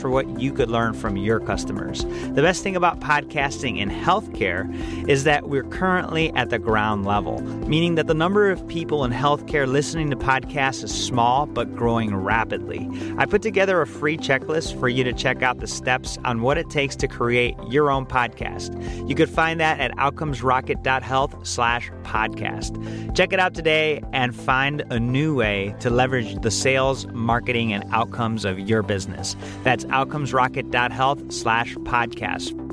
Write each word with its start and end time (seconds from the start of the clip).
for 0.00 0.10
what 0.10 0.40
you 0.40 0.52
could 0.52 0.68
learn 0.68 0.92
from 0.92 1.16
your 1.16 1.38
customers. 1.38 2.04
The 2.04 2.42
best 2.42 2.62
thing 2.62 2.74
about 2.74 2.98
podcasting 3.00 3.78
in 3.78 3.88
healthcare 3.88 4.68
is 5.08 5.24
that 5.24 5.48
we're 5.48 5.64
currently 5.64 6.32
at 6.34 6.50
the 6.50 6.58
ground 6.58 7.06
level, 7.06 7.40
meaning 7.68 7.94
that 7.94 8.08
the 8.08 8.14
number 8.14 8.50
of 8.50 8.66
people 8.66 9.04
in 9.04 9.12
healthcare 9.12 9.66
listening 9.66 10.10
to 10.10 10.16
podcasts 10.16 10.82
is 10.82 10.92
small 10.92 11.46
but 11.46 11.74
growing 11.76 12.14
rapidly. 12.16 12.88
I 13.16 13.26
put 13.26 13.42
together 13.42 13.80
a 13.80 13.86
free 13.86 14.18
checklist 14.18 14.78
for 14.80 14.88
you 14.88 15.04
to 15.04 15.12
check 15.12 15.42
out 15.42 15.60
the 15.60 15.68
steps 15.68 16.18
on 16.24 16.42
what 16.42 16.58
it 16.58 16.68
takes 16.68 16.96
to 16.96 17.06
create 17.06 17.54
your 17.68 17.90
own 17.90 18.06
podcast. 18.06 19.08
You 19.08 19.14
could 19.14 19.30
find 19.30 19.60
that 19.60 19.78
at 19.78 19.92
outcomesrocket.health 19.92 21.46
slash 21.46 21.90
podcast. 22.04 23.16
Check 23.16 23.32
it 23.32 23.40
out 23.40 23.54
today 23.54 24.02
and 24.12 24.34
find 24.34 24.84
a 24.90 25.00
new 25.00 25.34
way 25.34 25.74
to 25.80 25.90
leverage 25.90 26.40
the 26.42 26.50
sales, 26.50 27.06
marketing, 27.08 27.72
and 27.72 27.84
outcomes 27.92 28.44
of 28.44 28.58
your 28.58 28.82
business. 28.82 29.34
That's 29.62 29.84
outcomesrocket.health 29.86 31.32
slash 31.32 31.74
podcast. 31.76 32.64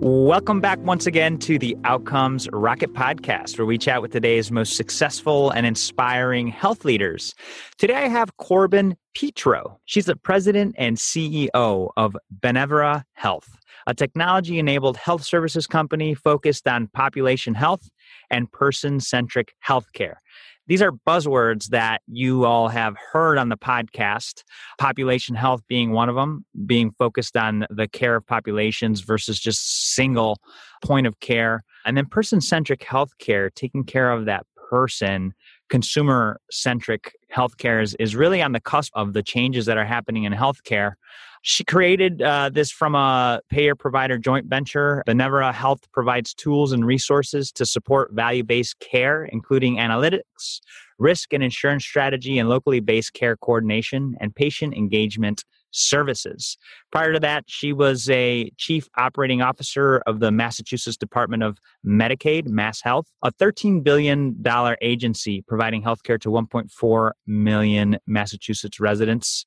Welcome 0.00 0.60
back 0.60 0.78
once 0.78 1.06
again 1.06 1.38
to 1.38 1.58
the 1.58 1.76
Outcomes 1.82 2.48
Rocket 2.52 2.94
Podcast, 2.94 3.58
where 3.58 3.66
we 3.66 3.76
chat 3.76 4.00
with 4.00 4.12
today's 4.12 4.52
most 4.52 4.76
successful 4.76 5.50
and 5.50 5.66
inspiring 5.66 6.46
health 6.46 6.84
leaders. 6.84 7.34
Today 7.78 7.96
I 7.96 8.08
have 8.08 8.36
Corbin 8.36 8.96
Petro. 9.16 9.80
She's 9.86 10.06
the 10.06 10.14
president 10.14 10.76
and 10.78 10.98
CEO 10.98 11.90
of 11.96 12.16
Benevera 12.32 13.02
Health, 13.14 13.57
a 13.88 13.94
technology 13.94 14.58
enabled 14.58 14.98
health 14.98 15.24
services 15.24 15.66
company 15.66 16.14
focused 16.14 16.68
on 16.68 16.88
population 16.88 17.54
health 17.54 17.88
and 18.30 18.52
person 18.52 19.00
centric 19.00 19.54
healthcare. 19.66 20.16
These 20.66 20.82
are 20.82 20.92
buzzwords 20.92 21.68
that 21.68 22.02
you 22.06 22.44
all 22.44 22.68
have 22.68 22.94
heard 23.12 23.38
on 23.38 23.48
the 23.48 23.56
podcast 23.56 24.42
population 24.76 25.34
health 25.34 25.62
being 25.68 25.92
one 25.92 26.10
of 26.10 26.16
them 26.16 26.44
being 26.66 26.90
focused 26.98 27.34
on 27.34 27.66
the 27.70 27.88
care 27.88 28.16
of 28.16 28.26
populations 28.26 29.00
versus 29.00 29.40
just 29.40 29.94
single 29.94 30.38
point 30.84 31.06
of 31.06 31.18
care 31.20 31.64
and 31.86 31.96
then 31.96 32.04
person 32.04 32.42
centric 32.42 32.80
healthcare 32.80 33.48
taking 33.54 33.84
care 33.84 34.12
of 34.12 34.26
that 34.26 34.44
person 34.70 35.32
consumer 35.70 36.38
centric 36.50 37.14
healthcare 37.34 37.82
is, 37.82 37.94
is 37.98 38.14
really 38.14 38.42
on 38.42 38.52
the 38.52 38.60
cusp 38.60 38.92
of 38.94 39.14
the 39.14 39.22
changes 39.22 39.64
that 39.64 39.78
are 39.78 39.86
happening 39.86 40.24
in 40.24 40.34
healthcare 40.34 40.92
she 41.42 41.64
created 41.64 42.22
uh, 42.22 42.50
this 42.50 42.70
from 42.70 42.94
a 42.94 43.40
payer 43.48 43.74
provider 43.74 44.18
joint 44.18 44.46
venture. 44.46 45.02
Benevera 45.06 45.52
Health 45.52 45.90
provides 45.92 46.34
tools 46.34 46.72
and 46.72 46.84
resources 46.86 47.52
to 47.52 47.66
support 47.66 48.12
value 48.12 48.44
based 48.44 48.78
care, 48.80 49.24
including 49.24 49.76
analytics, 49.76 50.60
risk 50.98 51.32
and 51.32 51.42
insurance 51.42 51.84
strategy, 51.84 52.38
and 52.38 52.48
locally 52.48 52.80
based 52.80 53.12
care 53.12 53.36
coordination 53.36 54.16
and 54.20 54.34
patient 54.34 54.74
engagement 54.74 55.44
services. 55.70 56.56
Prior 56.90 57.12
to 57.12 57.20
that, 57.20 57.44
she 57.46 57.72
was 57.72 58.08
a 58.10 58.50
chief 58.56 58.88
operating 58.96 59.42
officer 59.42 59.98
of 60.06 60.20
the 60.20 60.30
Massachusetts 60.30 60.96
Department 60.96 61.42
of 61.42 61.58
Medicaid, 61.86 62.46
Mass 62.46 62.80
Health, 62.80 63.06
a 63.22 63.30
$13 63.32 63.82
billion 63.82 64.42
agency 64.80 65.42
providing 65.46 65.82
healthcare 65.82 66.20
to 66.20 66.30
1.4 66.30 67.10
million 67.26 67.98
Massachusetts 68.06 68.80
residents. 68.80 69.44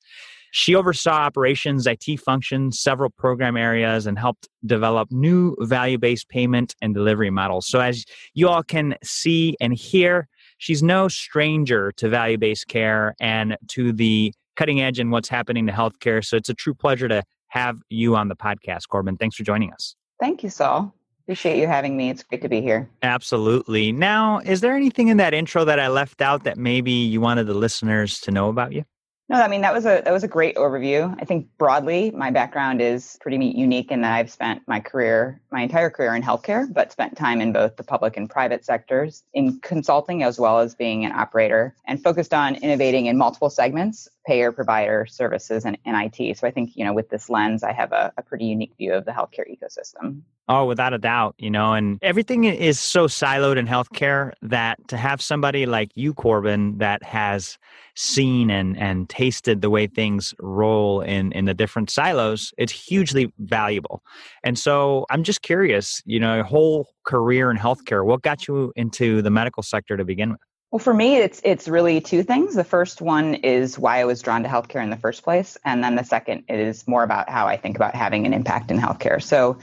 She 0.52 0.74
oversaw 0.74 1.12
operations, 1.12 1.86
IT 1.86 2.20
functions, 2.20 2.78
several 2.78 3.08
program 3.08 3.56
areas, 3.56 4.06
and 4.06 4.18
helped 4.18 4.48
develop 4.66 5.10
new 5.10 5.56
value 5.60 5.96
based 5.96 6.28
payment 6.28 6.74
and 6.82 6.94
delivery 6.94 7.30
models. 7.30 7.66
So, 7.66 7.80
as 7.80 8.04
you 8.34 8.48
all 8.48 8.62
can 8.62 8.94
see 9.02 9.56
and 9.62 9.72
hear, 9.72 10.28
she's 10.58 10.82
no 10.82 11.08
stranger 11.08 11.90
to 11.92 12.08
value 12.08 12.36
based 12.36 12.68
care 12.68 13.14
and 13.18 13.56
to 13.68 13.92
the 13.92 14.34
cutting 14.54 14.82
edge 14.82 15.00
in 15.00 15.10
what's 15.10 15.30
happening 15.30 15.66
to 15.68 15.72
healthcare. 15.72 16.22
So, 16.22 16.36
it's 16.36 16.50
a 16.50 16.54
true 16.54 16.74
pleasure 16.74 17.08
to 17.08 17.22
have 17.48 17.78
you 17.88 18.14
on 18.14 18.28
the 18.28 18.36
podcast, 18.36 18.88
Corbin. 18.88 19.16
Thanks 19.16 19.36
for 19.36 19.44
joining 19.44 19.72
us. 19.72 19.96
Thank 20.20 20.42
you, 20.42 20.50
Saul. 20.50 20.94
Appreciate 21.24 21.58
you 21.58 21.66
having 21.66 21.96
me. 21.96 22.10
It's 22.10 22.22
great 22.22 22.42
to 22.42 22.48
be 22.48 22.60
here. 22.60 22.90
Absolutely. 23.02 23.90
Now, 23.90 24.40
is 24.40 24.60
there 24.60 24.76
anything 24.76 25.08
in 25.08 25.16
that 25.16 25.32
intro 25.32 25.64
that 25.64 25.80
I 25.80 25.88
left 25.88 26.20
out 26.20 26.44
that 26.44 26.58
maybe 26.58 26.92
you 26.92 27.22
wanted 27.22 27.46
the 27.46 27.54
listeners 27.54 28.20
to 28.20 28.30
know 28.30 28.50
about 28.50 28.72
you? 28.72 28.84
No, 29.32 29.40
I 29.40 29.48
mean 29.48 29.62
that 29.62 29.72
was 29.72 29.86
a 29.86 30.02
that 30.04 30.12
was 30.12 30.24
a 30.24 30.28
great 30.28 30.56
overview. 30.56 31.16
I 31.18 31.24
think 31.24 31.48
broadly, 31.56 32.10
my 32.10 32.30
background 32.30 32.82
is 32.82 33.16
pretty 33.22 33.42
unique 33.42 33.90
in 33.90 34.02
that 34.02 34.12
I've 34.12 34.30
spent 34.30 34.60
my 34.68 34.78
career, 34.78 35.40
my 35.50 35.62
entire 35.62 35.88
career 35.88 36.14
in 36.14 36.22
healthcare, 36.22 36.70
but 36.70 36.92
spent 36.92 37.16
time 37.16 37.40
in 37.40 37.50
both 37.50 37.76
the 37.76 37.82
public 37.82 38.18
and 38.18 38.28
private 38.28 38.62
sectors 38.62 39.24
in 39.32 39.58
consulting 39.60 40.22
as 40.22 40.38
well 40.38 40.58
as 40.58 40.74
being 40.74 41.06
an 41.06 41.12
operator, 41.12 41.74
and 41.86 42.04
focused 42.04 42.34
on 42.34 42.56
innovating 42.56 43.06
in 43.06 43.16
multiple 43.16 43.48
segments 43.48 44.06
payer, 44.26 44.52
provider, 44.52 45.06
services, 45.06 45.64
and, 45.64 45.76
and 45.84 45.96
IT. 45.96 46.38
So 46.38 46.46
I 46.46 46.50
think, 46.50 46.76
you 46.76 46.84
know, 46.84 46.92
with 46.92 47.10
this 47.10 47.28
lens, 47.28 47.62
I 47.62 47.72
have 47.72 47.92
a, 47.92 48.12
a 48.16 48.22
pretty 48.22 48.44
unique 48.44 48.72
view 48.78 48.94
of 48.94 49.04
the 49.04 49.10
healthcare 49.10 49.44
ecosystem. 49.50 50.22
Oh, 50.48 50.64
without 50.64 50.92
a 50.92 50.98
doubt, 50.98 51.34
you 51.38 51.50
know, 51.50 51.72
and 51.72 51.98
everything 52.02 52.44
is 52.44 52.78
so 52.80 53.06
siloed 53.06 53.56
in 53.56 53.66
healthcare 53.66 54.32
that 54.42 54.76
to 54.88 54.96
have 54.96 55.22
somebody 55.22 55.66
like 55.66 55.90
you, 55.94 56.14
Corbin, 56.14 56.78
that 56.78 57.02
has 57.04 57.58
seen 57.94 58.50
and 58.50 58.76
and 58.78 59.08
tasted 59.08 59.60
the 59.60 59.70
way 59.70 59.86
things 59.86 60.34
roll 60.40 61.00
in 61.00 61.30
in 61.32 61.44
the 61.44 61.54
different 61.54 61.90
silos, 61.90 62.52
it's 62.58 62.72
hugely 62.72 63.32
valuable. 63.38 64.02
And 64.42 64.58
so 64.58 65.06
I'm 65.10 65.22
just 65.22 65.42
curious, 65.42 66.02
you 66.04 66.18
know, 66.18 66.34
your 66.36 66.44
whole 66.44 66.88
career 67.04 67.50
in 67.50 67.56
healthcare, 67.56 68.04
what 68.04 68.22
got 68.22 68.48
you 68.48 68.72
into 68.76 69.22
the 69.22 69.30
medical 69.30 69.62
sector 69.62 69.96
to 69.96 70.04
begin 70.04 70.30
with? 70.30 70.40
Well, 70.72 70.78
for 70.78 70.94
me, 70.94 71.16
it's 71.18 71.38
it's 71.44 71.68
really 71.68 72.00
two 72.00 72.22
things. 72.22 72.54
The 72.54 72.64
first 72.64 73.02
one 73.02 73.34
is 73.34 73.78
why 73.78 74.00
I 74.00 74.06
was 74.06 74.22
drawn 74.22 74.42
to 74.42 74.48
healthcare 74.48 74.82
in 74.82 74.88
the 74.88 74.96
first 74.96 75.22
place, 75.22 75.58
and 75.66 75.84
then 75.84 75.96
the 75.96 76.02
second 76.02 76.44
is 76.48 76.88
more 76.88 77.02
about 77.02 77.28
how 77.28 77.46
I 77.46 77.58
think 77.58 77.76
about 77.76 77.94
having 77.94 78.24
an 78.24 78.32
impact 78.32 78.70
in 78.70 78.78
healthcare. 78.78 79.22
So, 79.22 79.58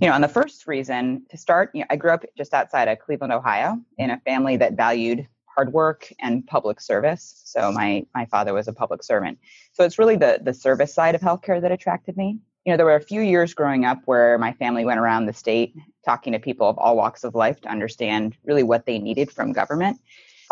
you 0.00 0.06
know, 0.06 0.14
on 0.14 0.20
the 0.20 0.28
first 0.28 0.68
reason 0.68 1.26
to 1.30 1.36
start, 1.36 1.72
you 1.74 1.80
know, 1.80 1.86
I 1.90 1.96
grew 1.96 2.12
up 2.12 2.24
just 2.38 2.54
outside 2.54 2.86
of 2.86 3.00
Cleveland, 3.00 3.32
Ohio, 3.32 3.76
in 3.98 4.10
a 4.10 4.20
family 4.20 4.56
that 4.58 4.74
valued 4.74 5.26
hard 5.46 5.72
work 5.72 6.12
and 6.20 6.46
public 6.46 6.80
service. 6.80 7.42
So 7.44 7.72
my 7.72 8.06
my 8.14 8.26
father 8.26 8.54
was 8.54 8.68
a 8.68 8.72
public 8.72 9.02
servant. 9.02 9.40
So 9.72 9.82
it's 9.82 9.98
really 9.98 10.14
the 10.14 10.38
the 10.40 10.54
service 10.54 10.94
side 10.94 11.16
of 11.16 11.22
healthcare 11.22 11.60
that 11.60 11.72
attracted 11.72 12.16
me. 12.16 12.38
You 12.64 12.72
know, 12.72 12.76
there 12.76 12.86
were 12.86 12.94
a 12.94 13.00
few 13.00 13.20
years 13.20 13.52
growing 13.52 13.84
up 13.84 13.98
where 14.04 14.38
my 14.38 14.52
family 14.52 14.84
went 14.84 15.00
around 15.00 15.26
the 15.26 15.32
state 15.32 15.74
talking 16.04 16.34
to 16.34 16.38
people 16.38 16.68
of 16.68 16.78
all 16.78 16.96
walks 16.96 17.24
of 17.24 17.34
life 17.34 17.60
to 17.62 17.68
understand 17.68 18.36
really 18.44 18.62
what 18.62 18.86
they 18.86 19.00
needed 19.00 19.32
from 19.32 19.52
government. 19.52 19.98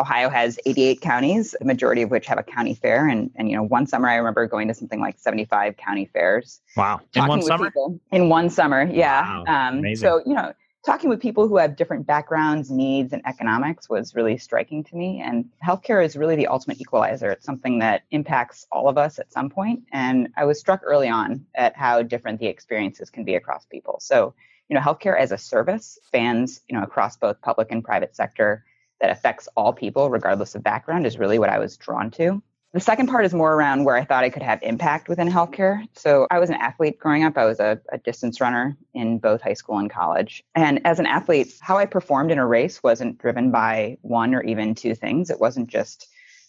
Ohio 0.01 0.29
has 0.29 0.59
88 0.67 1.01
counties, 1.01 1.55
the 1.59 1.67
majority 1.67 2.03
of 2.03 2.11
which 2.11 2.27
have 2.27 2.39
a 2.39 2.43
county 2.43 2.75
fair. 2.75 3.07
And, 3.07 3.31
and 3.37 3.51
you 3.51 3.57
know, 3.57 3.63
one 3.63 3.87
summer 3.87 4.09
I 4.09 4.17
remember 4.17 4.47
going 4.47 4.69
to 4.69 4.75
something 4.75 5.01
like 5.01 5.19
75 5.19 5.77
county 5.77 6.07
fairs. 6.07 6.61
Wow. 6.77 7.01
In 7.15 7.27
one 7.27 7.43
summer? 7.43 7.67
People. 7.67 8.01
In 8.11 8.29
one 8.29 8.51
summer, 8.51 8.89
yeah. 8.91 9.23
Wow. 9.23 9.45
Um, 9.47 9.79
Amazing. 9.79 10.09
So, 10.09 10.23
you 10.25 10.35
know, 10.35 10.53
talking 10.85 11.11
with 11.11 11.21
people 11.21 11.47
who 11.47 11.59
have 11.59 11.77
different 11.77 12.07
backgrounds, 12.07 12.71
needs, 12.71 13.13
and 13.13 13.23
economics 13.27 13.89
was 13.89 14.15
really 14.15 14.39
striking 14.39 14.83
to 14.85 14.97
me. 14.97 15.21
And 15.25 15.45
healthcare 15.65 16.05
is 16.05 16.17
really 16.17 16.37
the 16.37 16.47
ultimate 16.47 16.81
equalizer. 16.81 17.31
It's 17.31 17.45
something 17.45 17.81
that 17.81 18.03
impacts 18.11 18.67
all 18.73 18.89
of 18.89 18.97
us 18.97 19.19
at 19.19 19.33
some 19.33 19.51
point. 19.51 19.83
And 19.93 20.29
I 20.37 20.45
was 20.47 20.59
struck 20.59 20.81
early 20.85 21.09
on 21.09 21.45
at 21.55 21.77
how 21.77 22.03
different 22.03 22.41
the 22.41 22.47
experiences 22.47 23.11
can 23.11 23.25
be 23.25 23.35
across 23.35 23.67
people. 23.67 23.99
So, 24.01 24.35
you 24.69 24.75
know, 24.75 24.81
healthcare 24.81 25.19
as 25.19 25.33
a 25.33 25.39
service 25.39 25.99
spans, 26.07 26.63
you 26.69 26.77
know, 26.77 26.85
across 26.85 27.17
both 27.17 27.41
public 27.43 27.71
and 27.71 27.85
private 27.85 28.17
sector 28.17 28.65
that 29.01 29.11
affects 29.11 29.49
all 29.57 29.73
people, 29.73 30.11
regardless 30.11 30.55
of 30.55 30.63
background, 30.63 31.07
is 31.07 31.19
really 31.19 31.39
what 31.39 31.51
I 31.51 31.59
was 31.59 31.77
drawn 31.77 32.11
to. 32.13 32.43
The 32.73 32.81
second 32.81 33.09
part 33.09 33.25
is 33.25 33.35
more 33.35 33.53
around 33.53 33.83
where 33.83 33.97
I 33.97 34.05
thought 34.05 34.23
I 34.23 34.31
could 34.31 34.45
have 34.45 34.63
impact 34.63 35.09
within 35.09 35.29
healthcare. 35.29 35.85
So 35.97 36.29
I 36.31 36.39
was 36.39 36.51
an 36.51 36.57
athlete 36.57 37.01
growing 37.01 37.25
up. 37.25 37.37
I 37.37 37.45
was 37.45 37.59
a, 37.59 37.81
a, 37.91 37.99
distance 37.99 38.41
runner 38.41 38.77
in 38.95 39.19
both 39.19 39.43
high 39.43 39.55
school 39.55 39.79
and 39.79 39.91
college. 39.91 40.45
And 40.55 40.81
as 40.87 41.01
an 41.01 41.07
athlete, 41.07 41.53
how 41.61 41.79
I 41.79 41.87
performed 41.87 42.31
in 42.31 42.39
a 42.39 42.47
race 42.47 42.81
wasn't 42.81 43.19
driven 43.19 43.51
by 43.51 43.99
one 44.03 44.37
or 44.37 44.43
even 44.45 44.77
two 44.77 44.95
things. 44.95 45.31
It 45.31 45.41
wasn't 45.41 45.67
just 45.69 46.07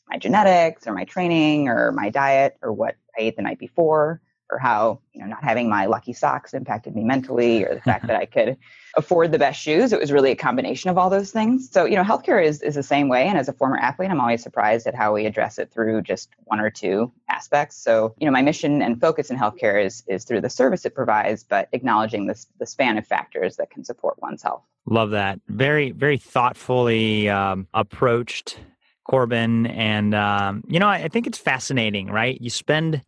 my 0.07 0.17
genetics 0.19 0.85
or 0.85 0.93
my 0.93 1.05
training 1.05 1.69
or 1.69 1.91
my 1.91 2.11
diet 2.11 2.55
or 2.61 2.71
what 2.71 2.97
I 3.17 3.21
ate 3.23 3.35
the 3.35 3.41
night 3.41 3.57
before 3.57 4.21
or 4.51 4.59
how 4.59 4.99
you 5.13 5.21
know 5.21 5.27
not 5.27 5.43
having 5.43 5.69
my 5.69 5.85
lucky 5.85 6.13
socks 6.13 6.53
impacted 6.53 6.95
me 6.95 7.03
mentally 7.03 7.63
or 7.63 7.75
the 7.75 7.81
fact 7.81 8.07
that 8.07 8.15
I 8.15 8.25
could 8.25 8.57
afford 8.97 9.31
the 9.31 9.39
best 9.39 9.61
shoes. 9.61 9.93
It 9.93 9.99
was 9.99 10.11
really 10.11 10.31
a 10.31 10.35
combination 10.35 10.89
of 10.89 10.97
all 10.97 11.09
those 11.09 11.31
things. 11.31 11.69
So, 11.71 11.85
you 11.85 11.95
know, 11.95 12.03
healthcare 12.03 12.43
is, 12.43 12.61
is 12.61 12.75
the 12.75 12.83
same 12.83 13.07
way. 13.07 13.27
And 13.27 13.37
as 13.37 13.47
a 13.47 13.53
former 13.53 13.77
athlete, 13.77 14.11
I'm 14.11 14.19
always 14.19 14.43
surprised 14.43 14.85
at 14.87 14.95
how 14.95 15.13
we 15.13 15.25
address 15.25 15.57
it 15.57 15.71
through 15.71 16.01
just 16.01 16.29
one 16.45 16.59
or 16.59 16.69
two 16.69 17.11
aspects. 17.29 17.77
So, 17.77 18.13
you 18.19 18.25
know, 18.25 18.31
my 18.31 18.41
mission 18.41 18.81
and 18.81 18.99
focus 18.99 19.29
in 19.29 19.37
healthcare 19.37 19.83
is 19.83 20.03
is 20.07 20.25
through 20.25 20.41
the 20.41 20.49
service 20.49 20.85
it 20.85 20.93
provides, 20.93 21.43
but 21.43 21.69
acknowledging 21.71 22.27
this 22.27 22.47
the 22.59 22.65
span 22.65 22.97
of 22.97 23.07
factors 23.07 23.55
that 23.57 23.69
can 23.69 23.83
support 23.83 24.21
one's 24.21 24.43
health. 24.43 24.63
Love 24.85 25.11
that. 25.11 25.39
Very, 25.47 25.91
very 25.91 26.17
thoughtfully 26.17 27.29
um, 27.29 27.67
approached 27.73 28.59
Corbin. 29.03 29.67
And, 29.67 30.15
um, 30.15 30.63
you 30.67 30.79
know, 30.79 30.87
I, 30.87 31.03
I 31.03 31.07
think 31.07 31.27
it's 31.27 31.37
fascinating, 31.37 32.07
right? 32.07 32.39
You 32.41 32.49
spend 32.49 33.01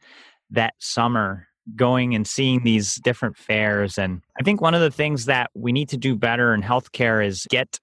that 0.51 0.73
summer 0.79 1.47
going 1.75 2.13
and 2.13 2.27
seeing 2.27 2.63
these 2.63 2.95
different 2.95 3.37
fairs. 3.37 3.97
And 3.97 4.21
I 4.39 4.43
think 4.43 4.61
one 4.61 4.75
of 4.75 4.81
the 4.81 4.91
things 4.91 5.25
that 5.25 5.49
we 5.53 5.71
need 5.71 5.89
to 5.89 5.97
do 5.97 6.15
better 6.15 6.53
in 6.53 6.61
healthcare 6.61 7.25
is 7.25 7.47
get 7.49 7.79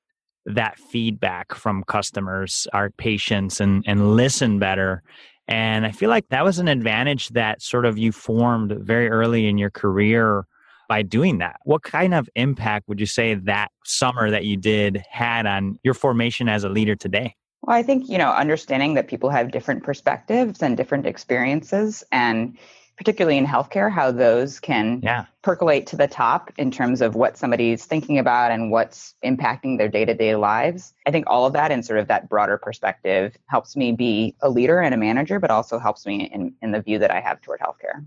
that 0.47 0.79
feedback 0.79 1.55
from 1.55 1.85
customers, 1.85 2.67
our 2.73 2.91
patients, 2.91 3.61
and, 3.61 3.85
and 3.87 4.17
listen 4.17 4.59
better. 4.59 5.03
And 5.49 5.85
I 5.85 5.91
feel 5.91 6.11
like 6.11 6.29
that 6.29 6.45
was 6.45 6.59
an 6.59 6.69
advantage 6.69 7.29
that 7.31 7.63
sort 7.63 7.85
of 7.85 7.99
you 7.99 8.13
formed 8.13 8.73
very 8.81 9.09
early 9.09 9.49
in 9.49 9.59
your 9.59 9.71
career 9.71 10.47
by 10.89 11.03
doing 11.03 11.39
that. 11.39 11.57
What 11.65 11.83
kind 11.83 12.15
of 12.15 12.29
impact 12.35 12.89
would 12.89 13.01
you 13.01 13.07
say 13.07 13.35
that 13.35 13.71
summer 13.85 14.31
that 14.31 14.45
you 14.45 14.57
did 14.57 15.05
had 15.09 15.47
on 15.47 15.79
your 15.83 15.95
formation 15.95 16.49
as 16.49 16.65
a 16.65 16.69
leader 16.69 16.97
today? 16.97 17.35
Well, 17.63 17.77
I 17.77 17.83
think, 17.83 18.09
you 18.09 18.19
know, 18.19 18.31
understanding 18.31 18.95
that 18.95 19.09
people 19.09 19.31
have 19.31 19.51
different 19.51 19.83
perspectives 19.83 20.63
and 20.63 20.77
different 20.77 21.07
experiences 21.07 22.03
and 22.11 22.57
particularly 23.01 23.39
in 23.39 23.47
healthcare, 23.47 23.91
how 23.91 24.11
those 24.11 24.61
can 24.61 25.01
yeah. 25.03 25.25
percolate 25.41 25.87
to 25.87 25.97
the 25.97 26.07
top 26.07 26.53
in 26.59 26.71
terms 26.71 27.01
of 27.01 27.15
what 27.15 27.35
somebody's 27.35 27.87
thinking 27.87 28.19
about 28.19 28.51
and 28.51 28.71
what's 28.71 29.15
impacting 29.25 29.79
their 29.79 29.89
day 29.89 30.05
to 30.05 30.13
day 30.13 30.37
lives. 30.37 30.93
I 31.07 31.11
think 31.11 31.25
all 31.27 31.47
of 31.47 31.55
that 31.55 31.73
and 31.73 31.83
sort 31.83 31.99
of 31.99 32.09
that 32.09 32.29
broader 32.29 32.59
perspective 32.59 33.39
helps 33.47 33.75
me 33.75 33.93
be 33.93 34.37
a 34.43 34.51
leader 34.51 34.81
and 34.81 34.93
a 34.93 34.99
manager, 34.99 35.41
but 35.41 35.51
also 35.51 35.79
helps 35.79 36.05
me 36.05 36.25
in, 36.25 36.53
in 36.61 36.73
the 36.73 36.83
view 36.83 36.99
that 36.99 37.11
I 37.11 37.21
have 37.21 37.41
toward 37.41 37.61
healthcare. 37.61 38.05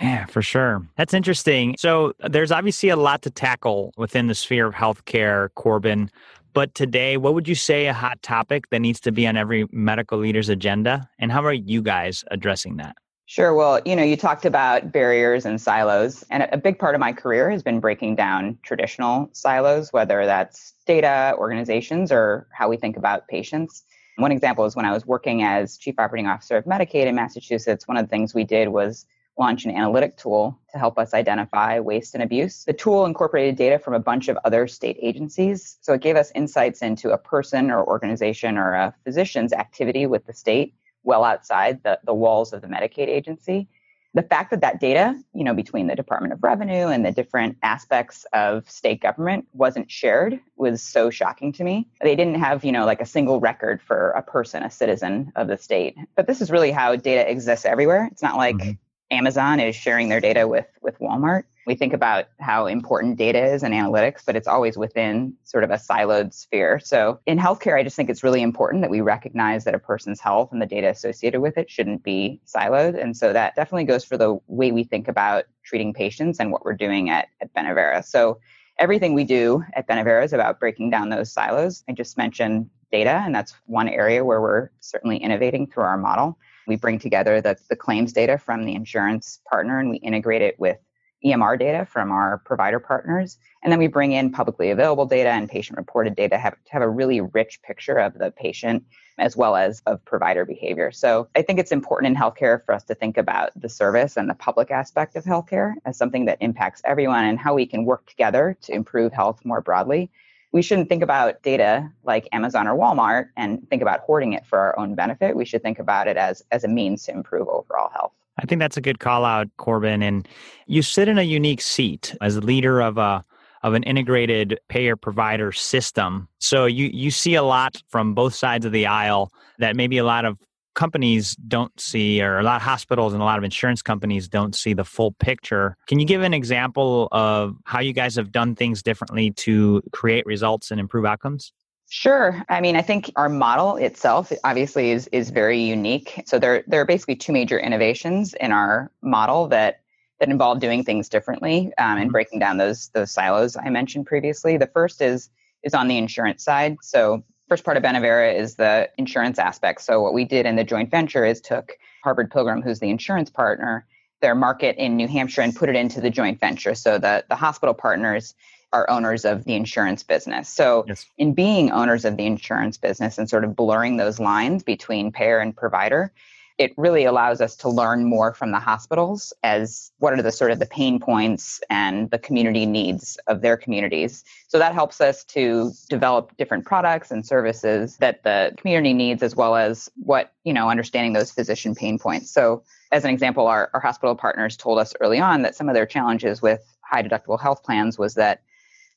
Yeah, 0.00 0.26
for 0.26 0.42
sure. 0.42 0.86
That's 0.96 1.12
interesting. 1.12 1.74
So 1.76 2.12
there's 2.20 2.52
obviously 2.52 2.90
a 2.90 2.96
lot 2.96 3.22
to 3.22 3.30
tackle 3.30 3.94
within 3.96 4.28
the 4.28 4.36
sphere 4.36 4.66
of 4.66 4.74
healthcare, 4.76 5.48
Corbin. 5.56 6.08
But 6.56 6.74
today, 6.74 7.18
what 7.18 7.34
would 7.34 7.46
you 7.46 7.54
say 7.54 7.84
a 7.84 7.92
hot 7.92 8.22
topic 8.22 8.70
that 8.70 8.78
needs 8.78 8.98
to 9.00 9.12
be 9.12 9.26
on 9.26 9.36
every 9.36 9.66
medical 9.72 10.16
leader's 10.16 10.48
agenda? 10.48 11.06
And 11.18 11.30
how 11.30 11.44
are 11.44 11.52
you 11.52 11.82
guys 11.82 12.24
addressing 12.30 12.78
that? 12.78 12.96
Sure. 13.26 13.52
Well, 13.52 13.82
you 13.84 13.94
know, 13.94 14.02
you 14.02 14.16
talked 14.16 14.46
about 14.46 14.90
barriers 14.90 15.44
and 15.44 15.60
silos, 15.60 16.24
and 16.30 16.48
a 16.50 16.56
big 16.56 16.78
part 16.78 16.94
of 16.94 16.98
my 16.98 17.12
career 17.12 17.50
has 17.50 17.62
been 17.62 17.78
breaking 17.78 18.16
down 18.16 18.56
traditional 18.62 19.28
silos, 19.34 19.92
whether 19.92 20.24
that's 20.24 20.72
data, 20.86 21.34
organizations, 21.36 22.10
or 22.10 22.48
how 22.52 22.70
we 22.70 22.78
think 22.78 22.96
about 22.96 23.28
patients. 23.28 23.84
One 24.16 24.32
example 24.32 24.64
is 24.64 24.74
when 24.74 24.86
I 24.86 24.94
was 24.94 25.04
working 25.04 25.42
as 25.42 25.76
chief 25.76 25.96
operating 25.98 26.26
officer 26.26 26.56
of 26.56 26.64
Medicaid 26.64 27.04
in 27.04 27.14
Massachusetts, 27.14 27.86
one 27.86 27.98
of 27.98 28.06
the 28.06 28.08
things 28.08 28.32
we 28.32 28.44
did 28.44 28.68
was 28.68 29.04
launch 29.38 29.64
an 29.64 29.70
analytic 29.70 30.16
tool 30.16 30.58
to 30.72 30.78
help 30.78 30.98
us 30.98 31.12
identify 31.12 31.78
waste 31.78 32.14
and 32.14 32.22
abuse. 32.22 32.64
The 32.64 32.72
tool 32.72 33.04
incorporated 33.04 33.56
data 33.56 33.78
from 33.78 33.94
a 33.94 34.00
bunch 34.00 34.28
of 34.28 34.38
other 34.44 34.66
state 34.66 34.98
agencies. 35.00 35.78
So 35.82 35.92
it 35.92 36.00
gave 36.00 36.16
us 36.16 36.32
insights 36.34 36.82
into 36.82 37.10
a 37.10 37.18
person 37.18 37.70
or 37.70 37.84
organization 37.84 38.56
or 38.56 38.72
a 38.72 38.94
physician's 39.04 39.52
activity 39.52 40.06
with 40.06 40.26
the 40.26 40.32
state 40.32 40.74
well 41.02 41.24
outside 41.24 41.82
the, 41.82 41.98
the 42.04 42.14
walls 42.14 42.52
of 42.52 42.62
the 42.62 42.68
Medicaid 42.68 43.08
agency. 43.08 43.68
The 44.14 44.22
fact 44.22 44.50
that 44.50 44.62
that 44.62 44.80
data, 44.80 45.14
you 45.34 45.44
know, 45.44 45.52
between 45.52 45.88
the 45.88 45.94
Department 45.94 46.32
of 46.32 46.42
Revenue 46.42 46.86
and 46.86 47.04
the 47.04 47.12
different 47.12 47.58
aspects 47.62 48.24
of 48.32 48.68
state 48.68 49.02
government 49.02 49.46
wasn't 49.52 49.90
shared 49.90 50.40
was 50.56 50.82
so 50.82 51.10
shocking 51.10 51.52
to 51.52 51.64
me. 51.64 51.86
They 52.00 52.16
didn't 52.16 52.36
have, 52.36 52.64
you 52.64 52.72
know, 52.72 52.86
like 52.86 53.02
a 53.02 53.06
single 53.06 53.40
record 53.40 53.82
for 53.82 54.12
a 54.12 54.22
person, 54.22 54.62
a 54.62 54.70
citizen 54.70 55.32
of 55.36 55.48
the 55.48 55.58
state. 55.58 55.96
But 56.14 56.26
this 56.26 56.40
is 56.40 56.50
really 56.50 56.70
how 56.70 56.96
data 56.96 57.30
exists 57.30 57.66
everywhere. 57.66 58.08
It's 58.10 58.22
not 58.22 58.38
like 58.38 58.56
mm-hmm. 58.56 58.70
Amazon 59.10 59.60
is 59.60 59.76
sharing 59.76 60.08
their 60.08 60.20
data 60.20 60.48
with 60.48 60.66
with 60.82 60.98
Walmart. 60.98 61.44
We 61.66 61.74
think 61.74 61.92
about 61.92 62.26
how 62.38 62.66
important 62.66 63.18
data 63.18 63.44
is 63.44 63.64
and 63.64 63.74
analytics, 63.74 64.22
but 64.24 64.36
it's 64.36 64.46
always 64.46 64.76
within 64.76 65.34
sort 65.42 65.64
of 65.64 65.70
a 65.70 65.74
siloed 65.74 66.32
sphere. 66.32 66.78
So 66.78 67.18
in 67.26 67.38
healthcare, 67.38 67.76
I 67.76 67.82
just 67.82 67.96
think 67.96 68.08
it's 68.08 68.22
really 68.22 68.40
important 68.40 68.82
that 68.82 68.90
we 68.90 69.00
recognize 69.00 69.64
that 69.64 69.74
a 69.74 69.78
person's 69.80 70.20
health 70.20 70.52
and 70.52 70.62
the 70.62 70.66
data 70.66 70.88
associated 70.88 71.40
with 71.40 71.58
it 71.58 71.68
shouldn't 71.68 72.04
be 72.04 72.40
siloed. 72.46 73.00
And 73.00 73.16
so 73.16 73.32
that 73.32 73.56
definitely 73.56 73.84
goes 73.84 74.04
for 74.04 74.16
the 74.16 74.38
way 74.46 74.70
we 74.70 74.84
think 74.84 75.08
about 75.08 75.46
treating 75.64 75.92
patients 75.92 76.38
and 76.38 76.52
what 76.52 76.64
we're 76.64 76.72
doing 76.72 77.10
at, 77.10 77.28
at 77.40 77.52
Benevera. 77.52 78.04
So 78.04 78.38
everything 78.78 79.14
we 79.14 79.24
do 79.24 79.64
at 79.74 79.88
Benevera 79.88 80.24
is 80.24 80.32
about 80.32 80.60
breaking 80.60 80.90
down 80.90 81.08
those 81.08 81.32
silos. 81.32 81.82
I 81.88 81.92
just 81.92 82.16
mentioned 82.16 82.70
data, 82.92 83.22
and 83.24 83.34
that's 83.34 83.54
one 83.66 83.88
area 83.88 84.24
where 84.24 84.40
we're 84.40 84.70
certainly 84.78 85.16
innovating 85.16 85.66
through 85.66 85.82
our 85.82 85.98
model. 85.98 86.38
We 86.66 86.76
bring 86.76 86.98
together 86.98 87.40
the, 87.40 87.56
the 87.68 87.76
claims 87.76 88.12
data 88.12 88.38
from 88.38 88.64
the 88.64 88.74
insurance 88.74 89.40
partner 89.48 89.78
and 89.78 89.90
we 89.90 89.96
integrate 89.98 90.42
it 90.42 90.58
with 90.58 90.78
EMR 91.24 91.58
data 91.58 91.86
from 91.86 92.12
our 92.12 92.38
provider 92.44 92.78
partners. 92.78 93.38
And 93.62 93.72
then 93.72 93.78
we 93.78 93.86
bring 93.86 94.12
in 94.12 94.30
publicly 94.30 94.70
available 94.70 95.06
data 95.06 95.30
and 95.30 95.48
patient 95.48 95.78
reported 95.78 96.14
data 96.14 96.38
have, 96.38 96.52
to 96.52 96.72
have 96.72 96.82
a 96.82 96.88
really 96.88 97.20
rich 97.20 97.60
picture 97.62 97.98
of 97.98 98.14
the 98.14 98.30
patient 98.30 98.84
as 99.18 99.36
well 99.36 99.56
as 99.56 99.80
of 99.86 100.04
provider 100.04 100.44
behavior. 100.44 100.92
So 100.92 101.28
I 101.34 101.42
think 101.42 101.58
it's 101.58 101.72
important 101.72 102.14
in 102.14 102.20
healthcare 102.20 102.64
for 102.64 102.74
us 102.74 102.84
to 102.84 102.94
think 102.94 103.16
about 103.16 103.50
the 103.56 103.68
service 103.68 104.16
and 104.16 104.28
the 104.28 104.34
public 104.34 104.70
aspect 104.70 105.16
of 105.16 105.24
healthcare 105.24 105.74
as 105.86 105.96
something 105.96 106.26
that 106.26 106.38
impacts 106.40 106.82
everyone 106.84 107.24
and 107.24 107.38
how 107.38 107.54
we 107.54 107.66
can 107.66 107.84
work 107.84 108.06
together 108.06 108.56
to 108.62 108.72
improve 108.72 109.12
health 109.12 109.40
more 109.44 109.62
broadly 109.62 110.10
we 110.56 110.62
shouldn't 110.62 110.88
think 110.88 111.02
about 111.02 111.42
data 111.42 111.86
like 112.02 112.26
Amazon 112.32 112.66
or 112.66 112.74
Walmart 112.74 113.28
and 113.36 113.68
think 113.68 113.82
about 113.82 114.00
hoarding 114.00 114.32
it 114.32 114.46
for 114.46 114.58
our 114.58 114.78
own 114.78 114.94
benefit. 114.94 115.36
We 115.36 115.44
should 115.44 115.62
think 115.62 115.78
about 115.78 116.08
it 116.08 116.16
as 116.16 116.42
as 116.50 116.64
a 116.64 116.68
means 116.68 117.04
to 117.04 117.12
improve 117.12 117.46
overall 117.46 117.90
health. 117.90 118.12
I 118.38 118.46
think 118.46 118.60
that's 118.60 118.78
a 118.78 118.80
good 118.80 118.98
call 118.98 119.26
out, 119.26 119.48
Corbin. 119.58 120.02
And 120.02 120.26
you 120.66 120.80
sit 120.80 121.08
in 121.08 121.18
a 121.18 121.22
unique 121.22 121.60
seat 121.60 122.16
as 122.22 122.36
a 122.36 122.40
leader 122.40 122.80
of 122.80 122.96
a 122.96 123.22
of 123.64 123.74
an 123.74 123.82
integrated 123.82 124.58
payer 124.70 124.96
provider 124.96 125.52
system. 125.52 126.26
So 126.38 126.64
you 126.64 126.86
you 126.86 127.10
see 127.10 127.34
a 127.34 127.42
lot 127.42 127.82
from 127.90 128.14
both 128.14 128.34
sides 128.34 128.64
of 128.64 128.72
the 128.72 128.86
aisle 128.86 129.30
that 129.58 129.76
maybe 129.76 129.98
a 129.98 130.04
lot 130.04 130.24
of 130.24 130.38
companies 130.76 131.34
don't 131.48 131.78
see, 131.80 132.22
or 132.22 132.38
a 132.38 132.42
lot 132.44 132.56
of 132.56 132.62
hospitals 132.62 133.12
and 133.12 133.20
a 133.20 133.24
lot 133.24 133.38
of 133.38 133.44
insurance 133.44 133.82
companies 133.82 134.28
don't 134.28 134.54
see 134.54 134.74
the 134.74 134.84
full 134.84 135.12
picture. 135.12 135.76
Can 135.88 135.98
you 135.98 136.06
give 136.06 136.22
an 136.22 136.32
example 136.32 137.08
of 137.10 137.56
how 137.64 137.80
you 137.80 137.92
guys 137.92 138.14
have 138.14 138.30
done 138.30 138.54
things 138.54 138.82
differently 138.82 139.32
to 139.32 139.82
create 139.90 140.24
results 140.26 140.70
and 140.70 140.78
improve 140.78 141.04
outcomes? 141.04 141.52
Sure. 141.88 142.42
I 142.48 142.60
mean, 142.60 142.76
I 142.76 142.82
think 142.82 143.10
our 143.16 143.28
model 143.28 143.76
itself 143.76 144.32
obviously 144.44 144.90
is 144.90 145.08
is 145.12 145.30
very 145.30 145.60
unique. 145.60 146.22
So 146.26 146.38
there 146.38 146.64
there 146.66 146.80
are 146.80 146.86
basically 146.86 147.16
two 147.16 147.32
major 147.32 147.58
innovations 147.58 148.34
in 148.34 148.52
our 148.52 148.90
model 149.02 149.46
that 149.48 149.80
that 150.18 150.28
involve 150.28 150.60
doing 150.60 150.82
things 150.82 151.08
differently 151.08 151.72
um, 151.78 151.96
and 151.96 152.00
mm-hmm. 152.00 152.10
breaking 152.12 152.38
down 152.40 152.56
those 152.56 152.88
those 152.88 153.12
silos 153.12 153.56
I 153.56 153.70
mentioned 153.70 154.06
previously. 154.06 154.56
The 154.56 154.66
first 154.66 155.00
is 155.00 155.30
is 155.62 155.74
on 155.74 155.86
the 155.86 155.96
insurance 155.96 156.42
side. 156.42 156.76
So 156.82 157.22
first 157.48 157.64
part 157.64 157.76
of 157.76 157.82
Benevera 157.82 158.34
is 158.34 158.56
the 158.56 158.90
insurance 158.98 159.38
aspect. 159.38 159.82
So 159.82 160.00
what 160.00 160.14
we 160.14 160.24
did 160.24 160.46
in 160.46 160.56
the 160.56 160.64
joint 160.64 160.90
venture 160.90 161.24
is 161.24 161.40
took 161.40 161.78
Harvard 162.02 162.30
Pilgrim, 162.30 162.62
who's 162.62 162.80
the 162.80 162.90
insurance 162.90 163.30
partner, 163.30 163.86
their 164.20 164.34
market 164.34 164.76
in 164.76 164.96
New 164.96 165.08
Hampshire 165.08 165.42
and 165.42 165.54
put 165.54 165.68
it 165.68 165.76
into 165.76 166.00
the 166.00 166.10
joint 166.10 166.40
venture. 166.40 166.74
So 166.74 166.98
the, 166.98 167.24
the 167.28 167.36
hospital 167.36 167.74
partners 167.74 168.34
are 168.72 168.88
owners 168.90 169.24
of 169.24 169.44
the 169.44 169.54
insurance 169.54 170.02
business. 170.02 170.48
So 170.48 170.84
yes. 170.88 171.06
in 171.18 171.34
being 171.34 171.70
owners 171.70 172.04
of 172.04 172.16
the 172.16 172.26
insurance 172.26 172.76
business 172.76 173.18
and 173.18 173.28
sort 173.28 173.44
of 173.44 173.54
blurring 173.54 173.96
those 173.96 174.18
lines 174.18 174.62
between 174.62 175.12
payer 175.12 175.38
and 175.38 175.56
provider, 175.56 176.12
it 176.58 176.72
really 176.78 177.04
allows 177.04 177.40
us 177.40 177.54
to 177.56 177.68
learn 177.68 178.04
more 178.04 178.32
from 178.32 178.50
the 178.50 178.58
hospitals 178.58 179.32
as 179.42 179.92
what 179.98 180.14
are 180.14 180.22
the 180.22 180.32
sort 180.32 180.50
of 180.50 180.58
the 180.58 180.66
pain 180.66 180.98
points 180.98 181.60
and 181.68 182.10
the 182.10 182.18
community 182.18 182.64
needs 182.64 183.18
of 183.26 183.42
their 183.42 183.58
communities. 183.58 184.24
So 184.48 184.58
that 184.58 184.72
helps 184.72 185.00
us 185.00 185.22
to 185.24 185.72
develop 185.90 186.34
different 186.38 186.64
products 186.64 187.10
and 187.10 187.26
services 187.26 187.98
that 187.98 188.22
the 188.22 188.54
community 188.56 188.94
needs 188.94 189.22
as 189.22 189.36
well 189.36 189.54
as 189.54 189.90
what, 189.96 190.32
you 190.44 190.52
know, 190.54 190.70
understanding 190.70 191.12
those 191.12 191.30
physician 191.30 191.74
pain 191.74 191.98
points. 191.98 192.30
So 192.30 192.62
as 192.90 193.04
an 193.04 193.10
example, 193.10 193.46
our, 193.46 193.68
our 193.74 193.80
hospital 193.80 194.14
partners 194.14 194.56
told 194.56 194.78
us 194.78 194.94
early 195.00 195.18
on 195.18 195.42
that 195.42 195.54
some 195.54 195.68
of 195.68 195.74
their 195.74 195.86
challenges 195.86 196.40
with 196.40 196.62
high 196.80 197.02
deductible 197.02 197.40
health 197.40 197.62
plans 197.64 197.98
was 197.98 198.14
that 198.14 198.42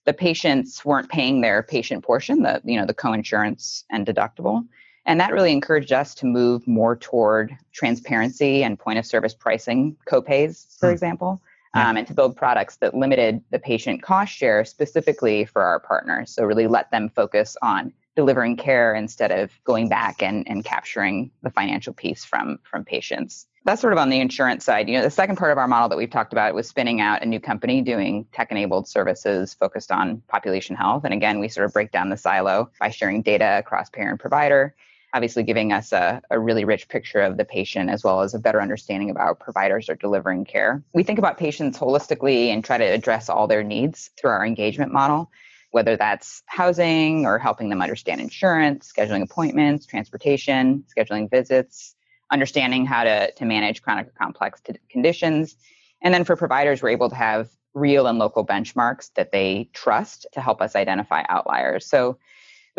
the 0.05 0.13
patients 0.13 0.85
weren't 0.85 1.09
paying 1.09 1.41
their 1.41 1.61
patient 1.61 2.03
portion, 2.03 2.43
the 2.43 2.61
you 2.63 2.79
know 2.79 2.85
the 2.85 2.93
coinsurance 2.93 3.83
and 3.91 4.07
deductible, 4.07 4.65
and 5.05 5.19
that 5.19 5.33
really 5.33 5.51
encouraged 5.51 5.91
us 5.91 6.13
to 6.15 6.25
move 6.25 6.67
more 6.67 6.95
toward 6.95 7.55
transparency 7.71 8.63
and 8.63 8.77
point 8.77 8.99
of 8.99 9.05
service 9.05 9.33
pricing 9.33 9.95
copays, 10.07 10.77
for 10.79 10.87
hmm. 10.87 10.93
example, 10.93 11.41
um, 11.73 11.97
and 11.97 12.07
to 12.07 12.13
build 12.13 12.35
products 12.35 12.77
that 12.77 12.95
limited 12.95 13.41
the 13.51 13.59
patient 13.59 14.01
cost 14.01 14.33
share 14.33 14.65
specifically 14.65 15.45
for 15.45 15.61
our 15.61 15.79
partners. 15.79 16.31
So, 16.31 16.43
really 16.43 16.67
let 16.67 16.91
them 16.91 17.09
focus 17.09 17.55
on 17.61 17.93
delivering 18.15 18.57
care 18.57 18.93
instead 18.93 19.31
of 19.31 19.51
going 19.63 19.87
back 19.87 20.21
and, 20.21 20.45
and 20.49 20.65
capturing 20.65 21.31
the 21.41 21.49
financial 21.49 21.93
piece 21.93 22.25
from 22.25 22.59
from 22.63 22.83
patients 22.83 23.47
that's 23.65 23.81
sort 23.81 23.93
of 23.93 23.99
on 23.99 24.09
the 24.09 24.19
insurance 24.19 24.65
side 24.65 24.89
you 24.89 24.97
know 24.97 25.03
the 25.03 25.09
second 25.09 25.37
part 25.37 25.51
of 25.51 25.57
our 25.57 25.69
model 25.69 25.87
that 25.87 25.97
we've 25.97 26.09
talked 26.09 26.33
about 26.33 26.53
was 26.53 26.67
spinning 26.67 26.99
out 26.99 27.21
a 27.21 27.25
new 27.25 27.39
company 27.39 27.81
doing 27.81 28.25
tech 28.33 28.51
enabled 28.51 28.87
services 28.89 29.53
focused 29.53 29.91
on 29.91 30.21
population 30.27 30.75
health 30.75 31.05
and 31.05 31.13
again 31.13 31.39
we 31.39 31.47
sort 31.47 31.65
of 31.65 31.71
break 31.71 31.91
down 31.91 32.09
the 32.09 32.17
silo 32.17 32.69
by 32.79 32.89
sharing 32.89 33.21
data 33.21 33.57
across 33.57 33.89
payer 33.89 34.09
and 34.09 34.19
provider 34.19 34.75
obviously 35.13 35.43
giving 35.43 35.71
us 35.71 35.91
a, 35.91 36.21
a 36.29 36.39
really 36.39 36.65
rich 36.65 36.87
picture 36.87 37.21
of 37.21 37.37
the 37.37 37.45
patient 37.45 37.89
as 37.89 38.03
well 38.03 38.21
as 38.21 38.33
a 38.33 38.39
better 38.39 38.61
understanding 38.61 39.09
of 39.09 39.17
how 39.17 39.33
providers 39.33 39.89
are 39.89 39.95
delivering 39.95 40.45
care. 40.45 40.83
We 40.93 41.03
think 41.03 41.19
about 41.19 41.37
patients 41.37 41.77
holistically 41.77 42.47
and 42.47 42.63
try 42.63 42.77
to 42.77 42.83
address 42.83 43.29
all 43.29 43.47
their 43.47 43.63
needs 43.63 44.11
through 44.19 44.31
our 44.31 44.45
engagement 44.45 44.91
model, 44.91 45.31
whether 45.71 45.97
that's 45.97 46.43
housing 46.45 47.25
or 47.25 47.39
helping 47.39 47.69
them 47.69 47.81
understand 47.81 48.21
insurance, 48.21 48.91
scheduling 48.95 49.23
appointments, 49.23 49.85
transportation, 49.85 50.83
scheduling 50.95 51.29
visits, 51.29 51.95
understanding 52.31 52.85
how 52.85 53.03
to, 53.03 53.31
to 53.31 53.45
manage 53.45 53.81
chronic 53.81 54.07
or 54.07 54.11
complex 54.11 54.61
t- 54.61 54.73
conditions. 54.89 55.55
And 56.01 56.13
then 56.13 56.23
for 56.23 56.35
providers, 56.35 56.81
we're 56.81 56.89
able 56.89 57.09
to 57.09 57.15
have 57.15 57.49
real 57.73 58.07
and 58.07 58.19
local 58.19 58.45
benchmarks 58.45 59.11
that 59.15 59.31
they 59.31 59.69
trust 59.73 60.27
to 60.33 60.41
help 60.41 60.61
us 60.61 60.75
identify 60.75 61.23
outliers. 61.29 61.85
So 61.85 62.17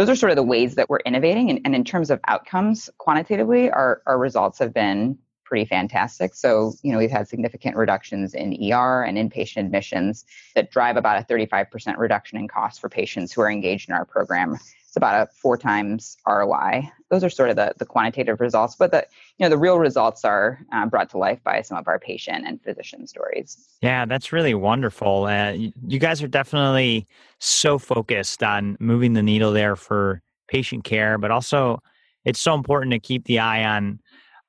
those 0.01 0.09
are 0.09 0.17
sort 0.17 0.31
of 0.31 0.37
the 0.37 0.43
ways 0.43 0.75
that 0.77 0.89
we're 0.89 1.01
innovating. 1.05 1.51
And, 1.51 1.61
and 1.65 1.75
in 1.75 1.85
terms 1.85 2.11
of 2.11 2.21
outcomes, 2.27 2.89
quantitatively, 2.99 3.71
our, 3.71 4.03
our 4.07 4.19
results 4.19 4.59
have 4.59 4.73
been 4.73 5.19
pretty 5.51 5.67
fantastic. 5.67 6.35
So, 6.35 6.73
you 6.83 6.93
know, 6.93 6.99
we've 6.99 7.11
had 7.11 7.29
significant 7.29 7.77
reductions 7.77 8.33
in 8.33 8.53
ER 8.73 9.03
and 9.03 9.19
inpatient 9.19 9.59
admissions 9.59 10.25
that 10.55 10.71
drive 10.71 10.97
about 10.97 11.21
a 11.21 11.27
35% 11.27 11.99
reduction 11.99 12.39
in 12.39 12.49
costs 12.49 12.79
for 12.79 12.89
patients 12.89 13.33
who 13.33 13.43
are 13.43 13.51
engaged 13.51 13.91
in 13.91 13.95
our 13.95 14.07
program 14.07 14.57
it's 14.91 14.97
about 14.97 15.23
a 15.23 15.33
four 15.33 15.57
times 15.57 16.17
ROI. 16.27 16.91
Those 17.11 17.23
are 17.23 17.31
sort 17.31 17.49
of 17.49 17.55
the, 17.55 17.73
the 17.79 17.87
quantitative 17.87 18.41
results, 18.41 18.75
but 18.75 18.91
the 18.91 19.07
you 19.39 19.47
know 19.47 19.49
the 19.49 19.57
real 19.57 19.79
results 19.79 20.25
are 20.25 20.59
uh, 20.73 20.85
brought 20.87 21.09
to 21.11 21.19
life 21.19 21.41
by 21.45 21.63
some 21.63 21.79
of 21.79 21.87
our 21.87 22.01
patient 22.01 22.45
and 22.45 22.61
physician 22.61 23.07
stories. 23.07 23.57
Yeah, 23.83 24.05
that's 24.05 24.33
really 24.33 24.53
wonderful. 24.53 25.27
Uh, 25.27 25.53
you 25.87 26.01
guys 26.01 26.25
are 26.25 26.29
definitely 26.29 27.07
so 27.39 27.79
focused 27.79 28.43
on 28.43 28.77
moving 28.81 29.13
the 29.13 29.23
needle 29.23 29.53
there 29.53 29.77
for 29.77 30.23
patient 30.49 30.83
care, 30.83 31.19
but 31.19 31.31
also 31.31 31.81
it's 32.25 32.41
so 32.41 32.55
important 32.55 32.93
to 32.93 32.99
keep 32.99 33.27
the 33.27 33.39
eye 33.39 33.63
on 33.63 34.01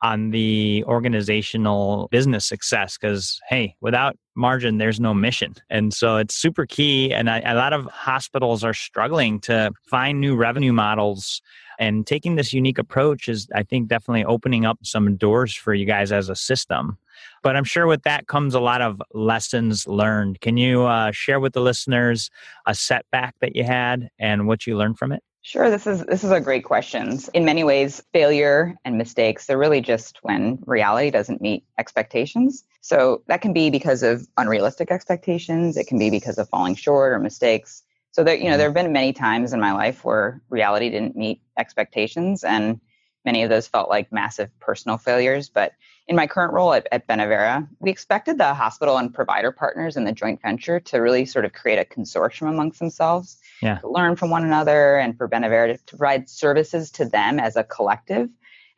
on 0.01 0.31
the 0.31 0.83
organizational 0.87 2.07
business 2.11 2.45
success 2.45 2.97
because 2.97 3.39
hey 3.49 3.75
without 3.81 4.17
margin 4.35 4.77
there's 4.77 4.99
no 4.99 5.13
mission. 5.13 5.53
And 5.69 5.93
so 5.93 6.17
it's 6.17 6.35
super 6.35 6.65
key 6.65 7.13
and 7.13 7.29
I, 7.29 7.39
a 7.39 7.55
lot 7.55 7.73
of 7.73 7.85
hospitals 7.85 8.63
are 8.63 8.73
struggling 8.73 9.39
to 9.41 9.71
find 9.85 10.19
new 10.19 10.35
revenue 10.35 10.73
models 10.73 11.41
and 11.79 12.05
taking 12.05 12.35
this 12.35 12.53
unique 12.53 12.77
approach 12.77 13.27
is 13.27 13.47
i 13.55 13.63
think 13.63 13.87
definitely 13.87 14.25
opening 14.25 14.65
up 14.65 14.79
some 14.83 15.15
doors 15.15 15.53
for 15.53 15.73
you 15.73 15.85
guys 15.85 16.11
as 16.11 16.29
a 16.29 16.35
system. 16.35 16.97
But 17.43 17.55
i'm 17.55 17.63
sure 17.63 17.87
with 17.87 18.03
that 18.03 18.27
comes 18.27 18.55
a 18.55 18.59
lot 18.59 18.81
of 18.81 19.01
lessons 19.13 19.87
learned. 19.87 20.41
Can 20.41 20.57
you 20.57 20.83
uh, 20.83 21.11
share 21.11 21.39
with 21.39 21.53
the 21.53 21.61
listeners 21.61 22.29
a 22.65 22.73
setback 22.73 23.35
that 23.41 23.55
you 23.55 23.63
had 23.63 24.09
and 24.17 24.47
what 24.47 24.65
you 24.65 24.77
learned 24.77 24.97
from 24.97 25.11
it 25.11 25.23
Sure, 25.43 25.71
this 25.71 25.87
is 25.87 26.05
this 26.05 26.23
is 26.23 26.29
a 26.29 26.39
great 26.39 26.63
question. 26.63 27.17
In 27.33 27.45
many 27.45 27.63
ways, 27.63 28.03
failure 28.13 28.75
and 28.85 28.97
mistakes 28.97 29.49
are 29.49 29.57
really 29.57 29.81
just 29.81 30.19
when 30.23 30.59
reality 30.67 31.09
doesn't 31.09 31.41
meet 31.41 31.65
expectations. 31.79 32.63
So 32.81 33.23
that 33.25 33.41
can 33.41 33.51
be 33.51 33.71
because 33.71 34.03
of 34.03 34.27
unrealistic 34.37 34.91
expectations, 34.91 35.77
it 35.77 35.87
can 35.87 35.97
be 35.97 36.11
because 36.11 36.37
of 36.37 36.47
falling 36.49 36.75
short 36.75 37.11
or 37.11 37.19
mistakes. 37.19 37.81
So 38.11 38.23
there 38.23 38.35
you 38.35 38.43
know, 38.43 38.51
mm-hmm. 38.51 38.57
there 38.59 38.67
have 38.67 38.75
been 38.75 38.93
many 38.93 39.13
times 39.13 39.51
in 39.51 39.59
my 39.59 39.71
life 39.71 40.05
where 40.05 40.41
reality 40.49 40.91
didn't 40.91 41.15
meet 41.15 41.41
expectations 41.57 42.43
and 42.43 42.79
many 43.25 43.41
of 43.41 43.49
those 43.49 43.67
felt 43.67 43.89
like 43.89 44.11
massive 44.11 44.49
personal 44.59 44.97
failures, 44.97 45.49
but 45.49 45.73
in 46.07 46.15
my 46.15 46.27
current 46.27 46.53
role 46.53 46.73
at, 46.73 46.87
at 46.91 47.07
Benevera, 47.07 47.67
we 47.79 47.89
expected 47.89 48.37
the 48.37 48.53
hospital 48.53 48.97
and 48.97 49.13
provider 49.13 49.51
partners 49.51 49.97
in 49.97 50.03
the 50.03 50.11
joint 50.11 50.41
venture 50.41 50.79
to 50.79 50.97
really 50.97 51.25
sort 51.25 51.45
of 51.45 51.53
create 51.53 51.79
a 51.79 51.85
consortium 51.85 52.49
amongst 52.49 52.79
themselves 52.79 53.37
yeah. 53.61 53.77
to 53.79 53.89
learn 53.89 54.15
from 54.15 54.29
one 54.29 54.43
another 54.43 54.97
and 54.97 55.17
for 55.17 55.27
Benevera 55.27 55.77
to, 55.77 55.95
provide 55.95 56.29
services 56.29 56.91
to 56.91 57.05
them 57.05 57.39
as 57.39 57.55
a 57.55 57.63
collective 57.63 58.29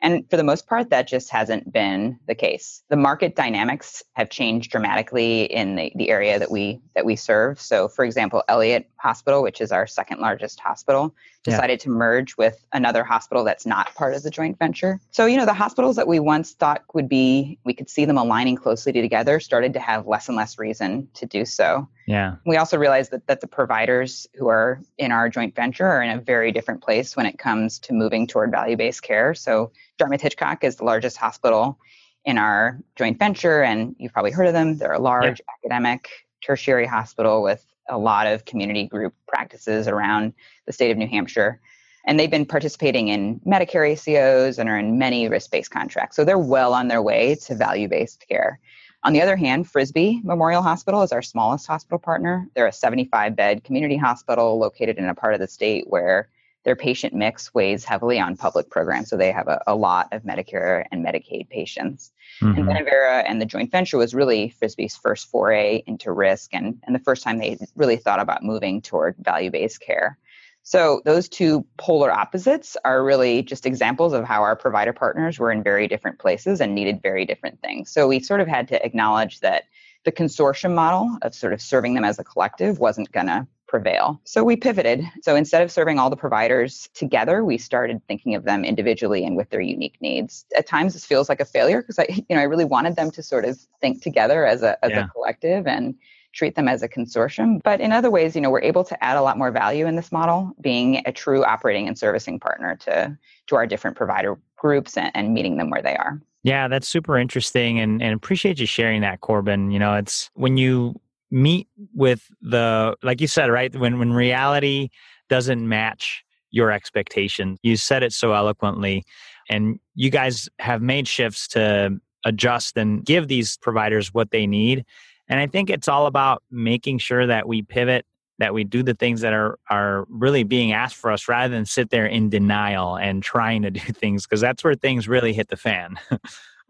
and 0.04 0.28
for 0.28 0.36
the 0.36 0.44
most 0.44 0.66
part, 0.66 0.90
that 0.90 1.08
just 1.08 1.30
hasn't 1.30 1.72
been 1.72 2.18
the 2.26 2.34
case. 2.34 2.82
The 2.90 2.96
market 2.96 3.36
dynamics 3.36 4.02
have 4.12 4.28
changed 4.28 4.70
dramatically 4.70 5.44
in 5.44 5.76
the, 5.76 5.92
the 5.94 6.10
area 6.10 6.38
that 6.38 6.50
we 6.50 6.82
that 6.94 7.06
we 7.06 7.16
serve. 7.16 7.58
So, 7.58 7.88
for 7.88 8.04
example, 8.04 8.44
Elliot 8.46 8.90
Hospital, 8.96 9.42
which 9.42 9.62
is 9.62 9.72
our 9.72 9.86
second 9.86 10.20
largest 10.20 10.60
hospital, 10.60 11.14
decided 11.42 11.80
yeah. 11.80 11.84
to 11.84 11.88
merge 11.88 12.36
with 12.36 12.62
another 12.74 13.02
hospital 13.02 13.44
that's 13.44 13.64
not 13.64 13.94
part 13.94 14.14
of 14.14 14.22
the 14.22 14.30
joint 14.30 14.58
venture. 14.58 15.00
So, 15.10 15.24
you 15.24 15.38
know, 15.38 15.46
the 15.46 15.54
hospitals 15.54 15.96
that 15.96 16.06
we 16.06 16.20
once 16.20 16.52
thought 16.52 16.82
would 16.92 17.08
be, 17.08 17.58
we 17.64 17.72
could 17.72 17.88
see 17.88 18.04
them 18.04 18.18
aligning 18.18 18.56
closely 18.56 18.92
together, 18.92 19.40
started 19.40 19.72
to 19.72 19.80
have 19.80 20.06
less 20.06 20.28
and 20.28 20.36
less 20.36 20.58
reason 20.58 21.08
to 21.14 21.24
do 21.24 21.46
so. 21.46 21.88
Yeah. 22.06 22.36
We 22.44 22.56
also 22.56 22.76
realized 22.76 23.10
that, 23.12 23.26
that 23.28 23.40
the 23.40 23.46
providers 23.46 24.26
who 24.34 24.48
are 24.48 24.80
in 24.98 25.10
our 25.10 25.28
joint 25.28 25.54
venture 25.54 25.86
are 25.86 26.02
in 26.02 26.10
a 26.10 26.20
very 26.20 26.52
different 26.52 26.82
place 26.82 27.16
when 27.16 27.26
it 27.26 27.38
comes 27.38 27.78
to 27.80 27.94
moving 27.94 28.26
toward 28.26 28.50
value 28.50 28.76
based 28.76 29.02
care. 29.02 29.34
So, 29.34 29.72
Dartmouth 29.96 30.20
Hitchcock 30.20 30.64
is 30.64 30.76
the 30.76 30.84
largest 30.84 31.16
hospital 31.16 31.78
in 32.24 32.38
our 32.38 32.78
joint 32.96 33.18
venture, 33.18 33.62
and 33.62 33.94
you've 33.98 34.12
probably 34.12 34.32
heard 34.32 34.46
of 34.46 34.52
them. 34.52 34.76
They're 34.76 34.92
a 34.92 34.98
large 34.98 35.40
yeah. 35.40 35.54
academic 35.58 36.08
tertiary 36.42 36.86
hospital 36.86 37.42
with 37.42 37.64
a 37.88 37.98
lot 37.98 38.26
of 38.26 38.44
community 38.44 38.86
group 38.86 39.14
practices 39.26 39.88
around 39.88 40.32
the 40.66 40.72
state 40.72 40.90
of 40.90 40.98
New 40.98 41.08
Hampshire. 41.08 41.60
And 42.06 42.20
they've 42.20 42.30
been 42.30 42.44
participating 42.44 43.08
in 43.08 43.40
Medicare 43.40 43.90
ACOs 43.92 44.58
and 44.58 44.68
are 44.68 44.78
in 44.78 44.98
many 44.98 45.28
risk 45.28 45.50
based 45.50 45.70
contracts. 45.70 46.16
So 46.16 46.24
they're 46.24 46.38
well 46.38 46.74
on 46.74 46.88
their 46.88 47.02
way 47.02 47.34
to 47.46 47.54
value 47.54 47.88
based 47.88 48.24
care. 48.28 48.58
On 49.04 49.12
the 49.12 49.20
other 49.20 49.36
hand, 49.36 49.68
Frisbie 49.68 50.22
Memorial 50.24 50.62
Hospital 50.62 51.02
is 51.02 51.12
our 51.12 51.20
smallest 51.20 51.66
hospital 51.66 51.98
partner. 51.98 52.48
They're 52.54 52.66
a 52.66 52.72
75 52.72 53.36
bed 53.36 53.62
community 53.62 53.98
hospital 53.98 54.58
located 54.58 54.96
in 54.96 55.04
a 55.04 55.14
part 55.14 55.34
of 55.34 55.40
the 55.40 55.46
state 55.46 55.84
where 55.88 56.30
their 56.64 56.74
patient 56.74 57.12
mix 57.12 57.52
weighs 57.52 57.84
heavily 57.84 58.18
on 58.18 58.36
public 58.38 58.70
programs. 58.70 59.10
So 59.10 59.18
they 59.18 59.30
have 59.30 59.48
a, 59.48 59.62
a 59.66 59.74
lot 59.74 60.08
of 60.12 60.22
Medicare 60.22 60.86
and 60.90 61.04
Medicaid 61.04 61.50
patients. 61.50 62.12
Mm-hmm. 62.40 62.58
And 62.58 62.68
Benevera 62.68 63.24
and 63.26 63.40
the 63.42 63.46
joint 63.46 63.70
venture 63.70 63.98
was 63.98 64.14
really 64.14 64.48
Frisbie's 64.48 64.96
first 64.96 65.30
foray 65.30 65.82
into 65.86 66.10
risk 66.10 66.54
and, 66.54 66.80
and 66.84 66.94
the 66.94 67.00
first 67.00 67.22
time 67.22 67.38
they 67.38 67.58
really 67.76 67.96
thought 67.96 68.20
about 68.20 68.42
moving 68.42 68.80
toward 68.80 69.16
value 69.18 69.50
based 69.50 69.82
care. 69.82 70.18
So 70.64 71.02
those 71.04 71.28
two 71.28 71.64
polar 71.76 72.10
opposites 72.10 72.74
are 72.84 73.04
really 73.04 73.42
just 73.42 73.66
examples 73.66 74.14
of 74.14 74.24
how 74.24 74.42
our 74.42 74.56
provider 74.56 74.94
partners 74.94 75.38
were 75.38 75.52
in 75.52 75.62
very 75.62 75.86
different 75.86 76.18
places 76.18 76.60
and 76.60 76.74
needed 76.74 77.02
very 77.02 77.26
different 77.26 77.60
things. 77.60 77.90
So 77.90 78.08
we 78.08 78.18
sort 78.18 78.40
of 78.40 78.48
had 78.48 78.66
to 78.68 78.84
acknowledge 78.84 79.40
that 79.40 79.64
the 80.04 80.12
consortium 80.12 80.74
model 80.74 81.18
of 81.20 81.34
sort 81.34 81.52
of 81.52 81.60
serving 81.60 81.94
them 81.94 82.04
as 82.04 82.18
a 82.18 82.24
collective 82.24 82.78
wasn't 82.78 83.12
going 83.12 83.26
to 83.26 83.46
prevail. 83.66 84.20
So 84.24 84.42
we 84.42 84.56
pivoted. 84.56 85.04
So 85.22 85.36
instead 85.36 85.62
of 85.62 85.70
serving 85.70 85.98
all 85.98 86.08
the 86.08 86.16
providers 86.16 86.88
together, 86.94 87.44
we 87.44 87.58
started 87.58 88.00
thinking 88.06 88.34
of 88.34 88.44
them 88.44 88.64
individually 88.64 89.24
and 89.24 89.36
with 89.36 89.50
their 89.50 89.60
unique 89.60 89.96
needs. 90.00 90.46
At 90.56 90.66
times 90.66 90.94
this 90.94 91.04
feels 91.04 91.28
like 91.28 91.40
a 91.40 91.44
failure 91.44 91.82
because 91.82 91.98
I 91.98 92.06
you 92.08 92.36
know 92.36 92.40
I 92.40 92.44
really 92.44 92.64
wanted 92.64 92.96
them 92.96 93.10
to 93.10 93.22
sort 93.22 93.44
of 93.44 93.58
think 93.80 94.02
together 94.02 94.46
as 94.46 94.62
a 94.62 94.82
as 94.84 94.92
yeah. 94.92 95.04
a 95.04 95.08
collective 95.08 95.66
and 95.66 95.94
treat 96.34 96.54
them 96.56 96.68
as 96.68 96.82
a 96.82 96.88
consortium. 96.88 97.60
But 97.62 97.80
in 97.80 97.92
other 97.92 98.10
ways, 98.10 98.34
you 98.34 98.40
know, 98.40 98.50
we're 98.50 98.62
able 98.62 98.84
to 98.84 99.04
add 99.04 99.16
a 99.16 99.22
lot 99.22 99.38
more 99.38 99.50
value 99.50 99.86
in 99.86 99.96
this 99.96 100.12
model, 100.12 100.52
being 100.60 101.02
a 101.06 101.12
true 101.12 101.44
operating 101.44 101.88
and 101.88 101.98
servicing 101.98 102.38
partner 102.38 102.76
to 102.80 103.16
to 103.46 103.56
our 103.56 103.66
different 103.66 103.96
provider 103.96 104.38
groups 104.56 104.96
and, 104.96 105.10
and 105.14 105.34
meeting 105.34 105.56
them 105.56 105.70
where 105.70 105.82
they 105.82 105.96
are. 105.96 106.20
Yeah, 106.42 106.68
that's 106.68 106.88
super 106.88 107.16
interesting 107.16 107.80
and, 107.80 108.02
and 108.02 108.14
appreciate 108.14 108.58
you 108.58 108.66
sharing 108.66 109.00
that, 109.00 109.20
Corbin. 109.22 109.70
You 109.70 109.78
know, 109.78 109.94
it's 109.94 110.30
when 110.34 110.56
you 110.56 111.00
meet 111.30 111.68
with 111.94 112.30
the 112.42 112.96
like 113.02 113.20
you 113.20 113.26
said 113.26 113.50
right 113.50 113.74
when 113.74 113.98
when 113.98 114.12
reality 114.12 114.88
doesn't 115.28 115.68
match 115.68 116.22
your 116.52 116.70
expectations 116.70 117.58
you 117.62 117.76
said 117.76 118.04
it 118.04 118.12
so 118.12 118.32
eloquently 118.32 119.02
and 119.50 119.80
you 119.96 120.10
guys 120.10 120.48
have 120.60 120.80
made 120.80 121.08
shifts 121.08 121.48
to 121.48 121.98
adjust 122.24 122.76
and 122.76 123.04
give 123.04 123.26
these 123.26 123.56
providers 123.56 124.14
what 124.14 124.30
they 124.30 124.46
need 124.46 124.84
and 125.28 125.40
i 125.40 125.46
think 125.46 125.70
it's 125.70 125.88
all 125.88 126.06
about 126.06 126.42
making 126.50 126.98
sure 126.98 127.26
that 127.26 127.46
we 127.48 127.62
pivot 127.62 128.06
that 128.38 128.52
we 128.52 128.64
do 128.64 128.82
the 128.82 128.94
things 128.94 129.20
that 129.20 129.32
are 129.32 129.58
are 129.70 130.06
really 130.08 130.42
being 130.42 130.72
asked 130.72 130.96
for 130.96 131.10
us 131.10 131.28
rather 131.28 131.52
than 131.54 131.64
sit 131.64 131.90
there 131.90 132.06
in 132.06 132.28
denial 132.28 132.96
and 132.96 133.22
trying 133.22 133.62
to 133.62 133.70
do 133.72 133.80
things 133.80 134.26
because 134.26 134.40
that's 134.40 134.64
where 134.64 134.74
things 134.74 135.08
really 135.08 135.32
hit 135.32 135.48
the 135.48 135.56
fan 135.56 135.96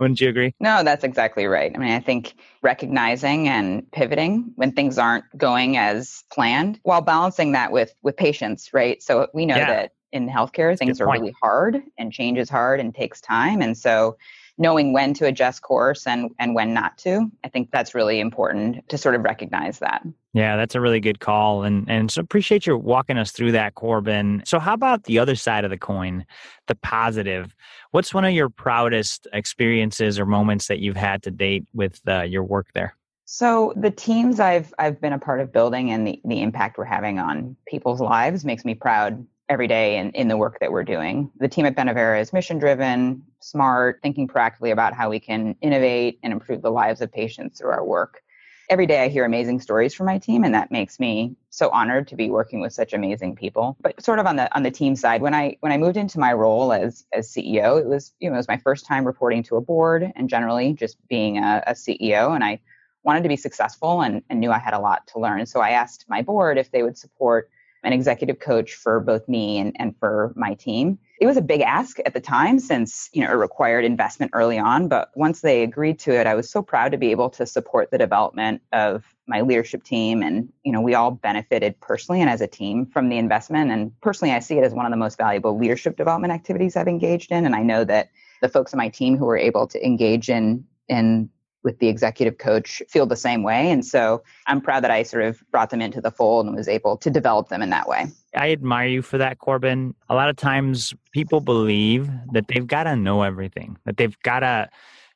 Wouldn't 0.00 0.20
you 0.20 0.28
agree? 0.28 0.54
No, 0.58 0.82
that's 0.82 1.04
exactly 1.04 1.46
right. 1.46 1.70
I 1.73 1.78
mean, 1.78 1.92
I 1.92 2.00
think 2.00 2.34
recognizing 2.62 3.49
and 3.49 3.88
pivoting 3.92 4.52
when 4.56 4.73
things 4.73 4.99
aren't 4.99 5.25
going 5.37 5.76
as 5.76 6.25
planned 6.32 6.80
while 6.82 7.00
balancing 7.00 7.52
that 7.52 7.70
with 7.70 7.94
with 8.02 8.16
patients, 8.16 8.75
right? 8.75 9.00
So 9.00 9.28
we 9.34 9.46
know 9.46 9.56
yeah. 9.56 9.66
that 9.66 9.92
in 10.14 10.28
healthcare 10.28 10.78
things 10.78 11.00
are 11.00 11.11
really 11.11 11.34
hard 11.42 11.82
and 11.99 12.12
change 12.12 12.38
is 12.38 12.49
hard 12.49 12.78
and 12.78 12.94
takes 12.94 13.20
time 13.20 13.61
and 13.61 13.76
so 13.76 14.16
knowing 14.58 14.92
when 14.92 15.14
to 15.14 15.26
adjust 15.26 15.62
course 15.62 16.06
and 16.06 16.30
and 16.38 16.54
when 16.54 16.73
not 16.73 16.96
to. 16.99 17.30
I 17.42 17.49
think 17.49 17.70
that's 17.70 17.94
really 17.94 18.20
important 18.20 18.88
to 18.88 18.99
sort 18.99 19.14
of 19.14 19.23
recognize 19.23 19.78
that. 19.80 20.02
Yeah, 20.32 20.56
that's 20.56 20.75
a 20.75 20.80
really 20.80 21.00
good 21.00 21.20
call. 21.20 21.62
And 21.62 21.88
and 21.88 22.11
so 22.11 22.20
appreciate 22.20 22.66
you 22.66 22.76
walking 22.76 23.18
us 23.18 23.32
through 23.32 23.52
that, 23.52 23.75
Corbin. 23.75 24.42
So 24.44 24.58
how 24.58 24.75
about 24.75 25.04
the 25.04 25.18
other 25.18 25.37
side 25.37 25.64
of 25.64 25.70
the 25.70 25.78
coin, 25.78 26.25
the 26.66 26.75
positive? 26.75 27.54
What's 27.90 28.14
one 28.14 28.25
of 28.25 28.32
your 28.32 28.49
proudest 28.49 29.26
experiences 29.32 30.18
or 30.18 30.26
moments 30.26 30.68
that 30.68 30.78
you've 30.80 30.96
had 30.96 31.23
to 31.25 31.30
date 31.30 31.64
with 31.73 32.00
uh, 32.06 32.23
your 32.23 32.44
work 32.44 32.68
there? 32.75 32.96
So 33.26 33.73
the 33.76 33.90
teams 33.90 34.38
I've 34.38 34.73
I've 34.78 35.00
been 35.00 35.12
a 35.12 35.18
part 35.18 35.40
of 35.40 35.52
building 35.52 35.90
and 35.90 36.06
the, 36.06 36.20
the 36.25 36.42
impact 36.42 36.78
we're 36.78 36.84
having 36.84 37.18
on 37.18 37.56
people's 37.66 38.00
lives 38.00 38.44
makes 38.44 38.64
me 38.64 38.75
proud 38.75 39.26
every 39.48 39.66
day 39.66 39.98
in, 39.98 40.10
in 40.10 40.28
the 40.28 40.36
work 40.36 40.58
that 40.60 40.72
we're 40.72 40.84
doing. 40.84 41.30
The 41.38 41.48
team 41.48 41.66
at 41.66 41.76
Benevera 41.76 42.20
is 42.20 42.32
mission 42.32 42.58
driven, 42.58 43.22
smart, 43.40 44.00
thinking 44.02 44.26
proactively 44.26 44.72
about 44.72 44.94
how 44.94 45.10
we 45.10 45.20
can 45.20 45.54
innovate 45.60 46.18
and 46.22 46.32
improve 46.32 46.62
the 46.62 46.70
lives 46.70 47.00
of 47.00 47.12
patients 47.12 47.58
through 47.58 47.70
our 47.70 47.84
work. 47.84 48.22
Every 48.70 48.86
day 48.86 49.04
I 49.04 49.08
hear 49.08 49.26
amazing 49.26 49.60
stories 49.60 49.92
from 49.92 50.06
my 50.06 50.16
team 50.16 50.42
and 50.42 50.54
that 50.54 50.70
makes 50.70 50.98
me 50.98 51.36
so 51.50 51.68
honored 51.68 52.08
to 52.08 52.16
be 52.16 52.30
working 52.30 52.60
with 52.60 52.72
such 52.72 52.94
amazing 52.94 53.36
people. 53.36 53.76
But 53.80 54.02
sort 54.02 54.18
of 54.18 54.26
on 54.26 54.36
the 54.36 54.54
on 54.56 54.62
the 54.62 54.70
team 54.70 54.96
side, 54.96 55.20
when 55.20 55.34
I 55.34 55.58
when 55.60 55.70
I 55.70 55.76
moved 55.76 55.98
into 55.98 56.18
my 56.18 56.32
role 56.32 56.72
as 56.72 57.04
as 57.12 57.30
CEO, 57.30 57.78
it 57.78 57.86
was 57.86 58.14
you 58.20 58.30
know 58.30 58.36
it 58.36 58.38
was 58.38 58.48
my 58.48 58.56
first 58.56 58.86
time 58.86 59.04
reporting 59.04 59.42
to 59.44 59.56
a 59.56 59.60
board 59.60 60.10
and 60.16 60.30
generally 60.30 60.72
just 60.72 60.96
being 61.08 61.36
a, 61.36 61.62
a 61.66 61.72
CEO 61.72 62.34
and 62.34 62.42
I 62.42 62.58
wanted 63.02 63.22
to 63.22 63.28
be 63.28 63.36
successful 63.36 64.00
and, 64.00 64.22
and 64.30 64.40
knew 64.40 64.50
I 64.50 64.58
had 64.58 64.72
a 64.72 64.80
lot 64.80 65.06
to 65.08 65.18
learn. 65.18 65.44
So 65.44 65.60
I 65.60 65.70
asked 65.70 66.06
my 66.08 66.22
board 66.22 66.56
if 66.56 66.70
they 66.70 66.82
would 66.82 66.96
support 66.96 67.50
an 67.85 67.93
executive 67.93 68.41
coach 68.41 68.75
for 68.75 68.99
both 68.99 69.29
me 69.29 69.59
and, 69.59 69.76
and 69.79 69.97
for 69.99 70.33
my 70.35 70.55
team. 70.55 70.99
It 71.21 71.26
was 71.26 71.37
a 71.37 71.43
big 71.43 71.61
ask 71.61 71.99
at 72.05 72.14
the 72.14 72.21
time 72.21 72.59
since, 72.59 73.09
you 73.12 73.23
know, 73.23 73.31
it 73.31 73.35
required 73.35 73.85
investment 73.85 74.33
early 74.35 74.59
on. 74.59 74.88
But 74.88 75.11
once 75.14 75.43
they 75.43 75.62
agreed 75.62 75.99
to 76.00 76.12
it, 76.12 76.26
I 76.26 76.35
was 76.35 76.50
so 76.50 76.62
proud 76.62 76.93
to 76.93 76.99
be 76.99 77.11
able 77.11 77.31
to 77.31 77.47
support 77.47 77.91
the 77.91 77.99
development 77.99 78.62
of 78.73 79.05
my 79.26 79.43
leadership 79.43 79.85
team. 79.85 80.23
And, 80.23 80.53
you 80.64 80.73
know, 80.73 80.81
we 80.81 80.95
all 80.95 81.12
benefited 81.12 81.79
personally 81.81 82.21
and 82.21 82.29
as 82.29 82.41
a 82.41 82.47
team 82.47 82.87
from 82.87 83.11
the 83.11 83.19
investment. 83.19 83.71
And 83.71 83.99
personally, 84.00 84.35
I 84.35 84.41
see 84.41 84.59
it 84.59 84.64
as 84.64 84.75
one 84.75 84.87
of 84.87 84.91
the 84.91 84.97
most 84.97 85.17
valuable 85.19 85.57
leadership 85.57 85.97
development 85.97 86.33
activities 86.33 86.76
I've 86.76 86.88
engaged 86.88 87.31
in. 87.31 87.47
And 87.47 87.55
I 87.55 87.62
know 87.62 87.85
that 87.85 88.11
the 88.41 88.49
folks 88.49 88.75
on 88.75 88.79
my 88.79 88.88
team 88.88 89.17
who 89.17 89.26
were 89.26 89.38
able 89.38 89.67
to 89.69 89.85
engage 89.85 90.29
in 90.29 90.64
in 90.88 91.31
with 91.64 91.78
the 91.78 91.88
executive 91.88 92.38
coach 92.38 92.83
feel 92.88 93.06
the 93.06 93.16
same 93.16 93.42
way. 93.42 93.71
And 93.71 93.85
so 93.85 94.23
I'm 94.47 94.61
proud 94.61 94.85
that 94.85 94.90
I 94.90 95.02
sort 95.02 95.25
of 95.25 95.42
brought 95.50 95.71
them 95.71 95.80
into 95.80 96.00
the 96.00 96.11
fold 96.11 96.47
and 96.47 96.54
was 96.54 96.68
able 96.68 96.97
to 96.99 97.11
develop 97.11 97.49
them 97.49 97.62
in 97.62 97.71
that 97.71 97.88
way. 97.88 98.06
I 98.37 98.52
admire 98.52 98.87
you 98.87 99.02
for 99.02 99.18
that, 99.18 99.38
Corbin. 99.38 99.94
A 100.09 100.14
lot 100.14 100.28
of 100.28 100.37
times 100.37 100.92
people 101.12 101.40
believe 101.40 102.09
that 102.33 102.47
they've 102.49 102.66
got 102.66 102.85
to 102.85 102.94
know 102.94 103.23
everything, 103.23 103.78
that 103.87 103.97
they've 103.97 104.16
got 104.23 104.40
to 104.40 104.68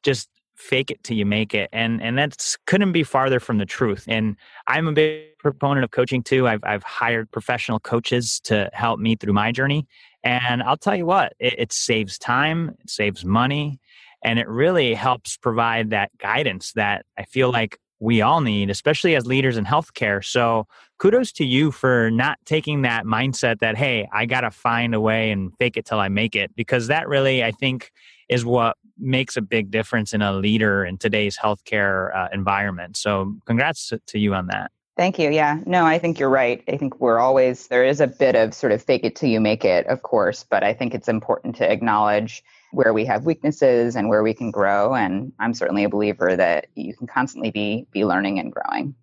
just 0.02 0.28
fake 0.58 0.90
it 0.90 1.02
till 1.04 1.16
you 1.16 1.24
make 1.24 1.54
it 1.54 1.68
and 1.72 2.02
and 2.02 2.18
that's 2.18 2.58
couldn't 2.66 2.90
be 2.90 3.04
farther 3.04 3.38
from 3.38 3.58
the 3.58 3.64
truth 3.64 4.04
and 4.08 4.34
i'm 4.66 4.88
a 4.88 4.92
big 4.92 5.38
proponent 5.38 5.84
of 5.84 5.92
coaching 5.92 6.20
too 6.20 6.48
i've, 6.48 6.58
I've 6.64 6.82
hired 6.82 7.30
professional 7.30 7.78
coaches 7.78 8.40
to 8.40 8.68
help 8.72 8.98
me 8.98 9.14
through 9.14 9.34
my 9.34 9.52
journey 9.52 9.86
and 10.24 10.60
i'll 10.64 10.76
tell 10.76 10.96
you 10.96 11.06
what 11.06 11.32
it, 11.38 11.54
it 11.58 11.72
saves 11.72 12.18
time 12.18 12.74
it 12.80 12.90
saves 12.90 13.24
money 13.24 13.78
and 14.22 14.38
it 14.38 14.48
really 14.48 14.94
helps 14.94 15.36
provide 15.36 15.90
that 15.90 16.10
guidance 16.18 16.72
that 16.72 17.04
I 17.16 17.24
feel 17.24 17.50
like 17.50 17.78
we 18.00 18.22
all 18.22 18.40
need, 18.40 18.70
especially 18.70 19.16
as 19.16 19.26
leaders 19.26 19.56
in 19.56 19.64
healthcare. 19.64 20.24
So 20.24 20.66
kudos 20.98 21.32
to 21.32 21.44
you 21.44 21.72
for 21.72 22.10
not 22.10 22.38
taking 22.44 22.82
that 22.82 23.04
mindset 23.04 23.58
that, 23.58 23.76
hey, 23.76 24.08
I 24.12 24.24
got 24.26 24.42
to 24.42 24.50
find 24.50 24.94
a 24.94 25.00
way 25.00 25.32
and 25.32 25.52
fake 25.58 25.76
it 25.76 25.84
till 25.84 25.98
I 25.98 26.08
make 26.08 26.36
it, 26.36 26.54
because 26.54 26.86
that 26.86 27.08
really, 27.08 27.42
I 27.42 27.50
think, 27.50 27.90
is 28.28 28.44
what 28.44 28.76
makes 28.98 29.36
a 29.36 29.40
big 29.40 29.70
difference 29.70 30.12
in 30.12 30.22
a 30.22 30.32
leader 30.32 30.84
in 30.84 30.98
today's 30.98 31.36
healthcare 31.36 32.14
uh, 32.16 32.28
environment. 32.32 32.96
So 32.96 33.34
congrats 33.46 33.92
to 34.06 34.18
you 34.18 34.34
on 34.34 34.46
that. 34.48 34.70
Thank 34.96 35.18
you. 35.18 35.30
Yeah. 35.30 35.60
No, 35.66 35.84
I 35.84 35.98
think 35.98 36.18
you're 36.18 36.28
right. 36.28 36.62
I 36.68 36.76
think 36.76 37.00
we're 37.00 37.20
always, 37.20 37.68
there 37.68 37.84
is 37.84 38.00
a 38.00 38.08
bit 38.08 38.34
of 38.34 38.52
sort 38.52 38.72
of 38.72 38.82
fake 38.82 39.04
it 39.04 39.14
till 39.14 39.28
you 39.28 39.40
make 39.40 39.64
it, 39.64 39.86
of 39.86 40.02
course, 40.02 40.44
but 40.48 40.64
I 40.64 40.74
think 40.74 40.94
it's 40.94 41.08
important 41.08 41.54
to 41.56 41.70
acknowledge 41.70 42.42
where 42.72 42.92
we 42.92 43.04
have 43.04 43.24
weaknesses 43.24 43.96
and 43.96 44.08
where 44.08 44.22
we 44.22 44.34
can 44.34 44.50
grow. 44.50 44.94
And 44.94 45.32
I'm 45.38 45.54
certainly 45.54 45.84
a 45.84 45.88
believer 45.88 46.36
that 46.36 46.66
you 46.74 46.94
can 46.94 47.06
constantly 47.06 47.50
be 47.50 47.86
be 47.92 48.04
learning 48.04 48.38
and 48.38 48.52
growing. 48.52 48.94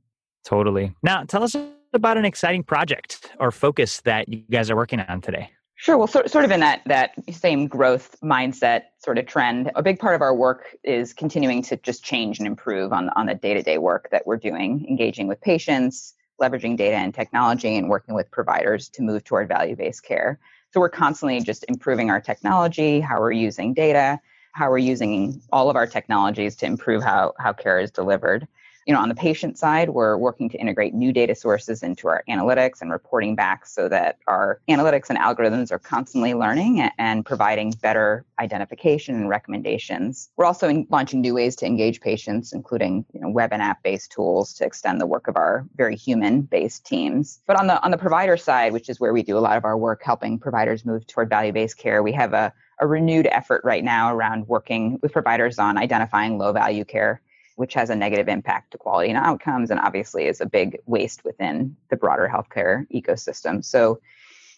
Totally. 0.43 0.93
Now, 1.01 1.23
tell 1.23 1.43
us 1.43 1.55
about 1.93 2.17
an 2.17 2.25
exciting 2.25 2.63
project 2.63 3.31
or 3.39 3.51
focus 3.51 4.01
that 4.01 4.29
you 4.29 4.43
guys 4.51 4.69
are 4.69 4.75
working 4.75 4.99
on 4.99 5.21
today. 5.21 5.49
Sure. 5.77 5.97
Well, 5.97 6.07
sort, 6.07 6.29
sort 6.29 6.45
of 6.45 6.51
in 6.51 6.61
that 6.61 6.81
that 6.85 7.11
same 7.31 7.67
growth 7.67 8.15
mindset 8.23 8.83
sort 8.99 9.17
of 9.17 9.25
trend, 9.25 9.71
a 9.75 9.83
big 9.83 9.99
part 9.99 10.15
of 10.15 10.21
our 10.21 10.33
work 10.33 10.75
is 10.83 11.13
continuing 11.13 11.61
to 11.63 11.75
just 11.77 12.03
change 12.03 12.39
and 12.39 12.47
improve 12.47 12.93
on 12.93 13.09
on 13.09 13.25
the 13.25 13.35
day 13.35 13.53
to 13.53 13.61
day 13.61 13.77
work 13.77 14.09
that 14.11 14.25
we're 14.25 14.37
doing, 14.37 14.85
engaging 14.87 15.27
with 15.27 15.41
patients, 15.41 16.13
leveraging 16.41 16.77
data 16.77 16.95
and 16.95 17.13
technology, 17.13 17.75
and 17.75 17.89
working 17.89 18.15
with 18.15 18.31
providers 18.31 18.87
to 18.89 19.01
move 19.01 19.23
toward 19.25 19.49
value 19.49 19.75
based 19.75 20.03
care. 20.03 20.39
So 20.75 20.81
we're 20.81 20.89
constantly 20.89 21.39
just 21.39 21.63
improving 21.69 22.09
our 22.09 22.19
technology, 22.19 22.99
how 22.99 23.21
we're 23.21 23.31
using 23.31 23.73
data, 23.73 24.19
how 24.51 24.69
we're 24.69 24.79
using 24.79 25.41
all 25.53 25.69
of 25.69 25.77
our 25.77 25.87
technologies 25.87 26.57
to 26.57 26.65
improve 26.65 27.01
how, 27.01 27.31
how 27.39 27.53
care 27.53 27.79
is 27.79 27.91
delivered. 27.91 28.45
You 28.85 28.93
know, 28.93 28.99
on 28.99 29.09
the 29.09 29.15
patient 29.15 29.57
side, 29.57 29.89
we're 29.89 30.15
working 30.15 30.47
to 30.49 30.57
integrate 30.59 30.93
new 30.93 31.11
data 31.11 31.33
sources 31.33 31.81
into 31.81 32.07
our 32.07 32.23
analytics 32.29 32.81
and 32.81 32.91
reporting 32.91 33.35
back 33.35 33.65
so 33.65 33.89
that 33.89 34.19
our 34.27 34.61
analytics 34.69 35.09
and 35.09 35.17
algorithms 35.17 35.71
are 35.71 35.79
constantly 35.79 36.35
learning 36.35 36.87
and 36.99 37.25
providing 37.25 37.71
better 37.71 38.25
identification 38.37 39.15
and 39.15 39.27
recommendations. 39.27 40.29
We're 40.37 40.45
also 40.45 40.85
launching 40.91 41.21
new 41.21 41.33
ways 41.33 41.55
to 41.57 41.65
engage 41.65 41.99
patients, 41.99 42.53
including 42.53 43.05
you 43.11 43.21
know, 43.21 43.29
web 43.29 43.51
and 43.53 43.61
app-based 43.63 44.11
tools 44.11 44.53
to 44.55 44.65
extend 44.65 45.01
the 45.01 45.07
work 45.07 45.27
of 45.27 45.35
our 45.35 45.65
very 45.75 45.95
human-based 45.95 46.85
teams. 46.85 47.41
But 47.47 47.59
on 47.59 47.65
the 47.65 47.83
on 47.83 47.89
the 47.89 47.97
provider 47.97 48.37
side, 48.37 48.71
which 48.71 48.87
is 48.87 48.99
where 48.99 49.13
we 49.13 49.23
do 49.23 49.35
a 49.35 49.39
lot 49.39 49.57
of 49.57 49.65
our 49.65 49.77
work 49.77 50.03
helping 50.03 50.37
providers 50.37 50.85
move 50.85 51.07
toward 51.07 51.27
value-based 51.27 51.79
care, 51.79 52.03
we 52.03 52.11
have 52.11 52.33
a 52.33 52.53
a 52.79 52.87
renewed 52.87 53.27
effort 53.27 53.61
right 53.63 53.83
now 53.83 54.13
around 54.13 54.47
working 54.47 54.99
with 55.01 55.13
providers 55.13 55.59
on 55.59 55.77
identifying 55.77 56.37
low 56.37 56.51
value 56.51 56.83
care 56.83 57.21
which 57.55 57.73
has 57.73 57.89
a 57.89 57.95
negative 57.95 58.27
impact 58.27 58.71
to 58.71 58.77
quality 58.77 59.09
and 59.09 59.17
outcomes, 59.17 59.71
and 59.71 59.79
obviously 59.79 60.25
is 60.25 60.41
a 60.41 60.45
big 60.45 60.77
waste 60.85 61.23
within 61.23 61.75
the 61.89 61.95
broader 61.95 62.29
healthcare 62.31 62.85
ecosystem. 62.91 63.63
So, 63.63 63.99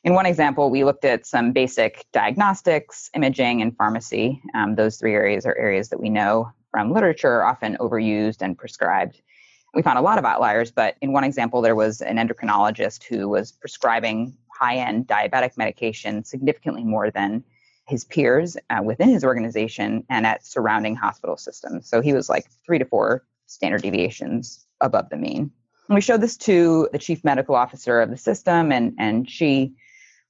in 0.04 0.14
one 0.14 0.26
example, 0.26 0.70
we 0.70 0.84
looked 0.84 1.06
at 1.06 1.26
some 1.26 1.52
basic 1.52 2.06
diagnostics, 2.14 3.10
imaging, 3.16 3.62
and 3.62 3.76
pharmacy. 3.76 4.42
Um, 4.54 4.76
those 4.76 4.98
three 4.98 5.14
areas 5.14 5.46
are 5.46 5.58
areas 5.58 5.90
that 5.90 6.00
we 6.00 6.10
know 6.10 6.52
from 6.72 6.92
literature 6.92 7.32
are 7.32 7.46
often 7.46 7.78
overused 7.80 8.42
and 8.42 8.58
prescribed. 8.58 9.22
We 9.74 9.82
found 9.82 9.98
a 9.98 10.02
lot 10.02 10.18
of 10.18 10.26
outliers, 10.26 10.72
but 10.72 10.96
in 11.02 11.12
one 11.12 11.24
example, 11.24 11.62
there 11.62 11.76
was 11.76 12.02
an 12.02 12.18
endocrinologist 12.18 13.04
who 13.04 13.28
was 13.28 13.52
prescribing 13.52 14.38
high 14.50 14.78
end 14.78 15.08
diabetic 15.08 15.58
medication 15.58 16.24
significantly 16.24 16.84
more 16.84 17.12
than 17.12 17.44
his 17.88 18.06
peers 18.06 18.58
uh, 18.70 18.82
within 18.84 19.10
his 19.10 19.24
organization 19.24 20.04
and 20.10 20.26
at 20.26 20.46
surrounding 20.46 20.96
hospital 20.96 21.38
systems. 21.38 21.88
So 21.90 22.02
he 22.02 22.14
was 22.14 22.30
like 22.30 22.46
three 22.66 22.80
to 22.80 22.86
four 22.86 23.24
standard 23.48 23.82
deviations 23.82 24.66
above 24.82 25.10
the 25.10 25.18
mean. 25.18 25.52
And 25.88 25.96
we 25.96 26.02
showed 26.02 26.22
this 26.22 26.38
to 26.38 26.90
the 26.92 27.00
chief 27.00 27.24
medical 27.24 27.56
officer 27.56 28.02
of 28.02 28.10
the 28.10 28.18
system, 28.18 28.72
and 28.72 28.94
and 29.00 29.30
she 29.30 29.74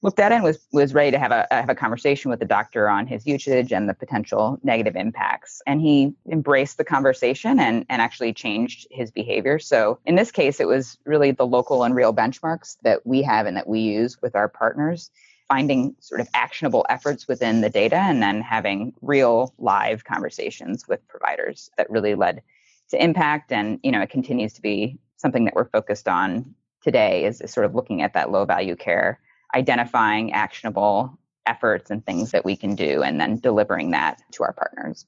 looked 0.02 0.20
at 0.20 0.30
it 0.30 0.36
and 0.36 0.44
was 0.44 0.64
was 0.72 0.94
ready 0.94 1.10
to 1.10 1.18
have 1.18 1.32
a 1.32 1.48
have 1.50 1.68
a 1.68 1.74
conversation 1.74 2.30
with 2.30 2.38
the 2.38 2.46
doctor 2.46 2.88
on 2.88 3.08
his 3.08 3.26
usage 3.26 3.72
and 3.72 3.88
the 3.88 3.94
potential 3.94 4.60
negative 4.62 4.94
impacts. 4.94 5.60
And 5.66 5.80
he 5.80 6.14
embraced 6.30 6.76
the 6.76 6.84
conversation 6.84 7.58
and 7.58 7.84
and 7.88 8.00
actually 8.00 8.32
changed 8.32 8.86
his 8.92 9.10
behavior. 9.10 9.58
So 9.58 9.98
in 10.06 10.14
this 10.14 10.30
case, 10.30 10.60
it 10.60 10.68
was 10.68 10.96
really 11.04 11.32
the 11.32 11.46
local 11.46 11.82
and 11.82 11.92
real 11.92 12.14
benchmarks 12.14 12.76
that 12.82 13.04
we 13.04 13.22
have 13.22 13.46
and 13.46 13.56
that 13.56 13.66
we 13.66 13.80
use 13.80 14.22
with 14.22 14.36
our 14.36 14.48
partners 14.48 15.10
finding 15.48 15.96
sort 16.00 16.20
of 16.20 16.28
actionable 16.34 16.84
efforts 16.88 17.26
within 17.26 17.60
the 17.60 17.70
data 17.70 17.96
and 17.96 18.22
then 18.22 18.40
having 18.40 18.92
real 19.00 19.54
live 19.58 20.04
conversations 20.04 20.86
with 20.86 21.06
providers 21.08 21.70
that 21.76 21.88
really 21.90 22.14
led 22.14 22.42
to 22.90 23.02
impact. 23.02 23.52
And 23.52 23.80
you 23.82 23.90
know 23.90 24.00
it 24.00 24.10
continues 24.10 24.52
to 24.54 24.62
be 24.62 24.98
something 25.16 25.44
that 25.44 25.54
we're 25.54 25.68
focused 25.68 26.08
on 26.08 26.54
today 26.82 27.24
is, 27.24 27.40
is 27.40 27.52
sort 27.52 27.66
of 27.66 27.74
looking 27.74 28.02
at 28.02 28.14
that 28.14 28.30
low 28.30 28.44
value 28.44 28.76
care 28.76 29.20
identifying 29.54 30.32
actionable 30.32 31.18
efforts 31.46 31.90
and 31.90 32.04
things 32.04 32.30
that 32.32 32.44
we 32.44 32.54
can 32.54 32.74
do 32.74 33.02
and 33.02 33.18
then 33.18 33.38
delivering 33.40 33.90
that 33.92 34.20
to 34.30 34.42
our 34.42 34.52
partners. 34.52 35.06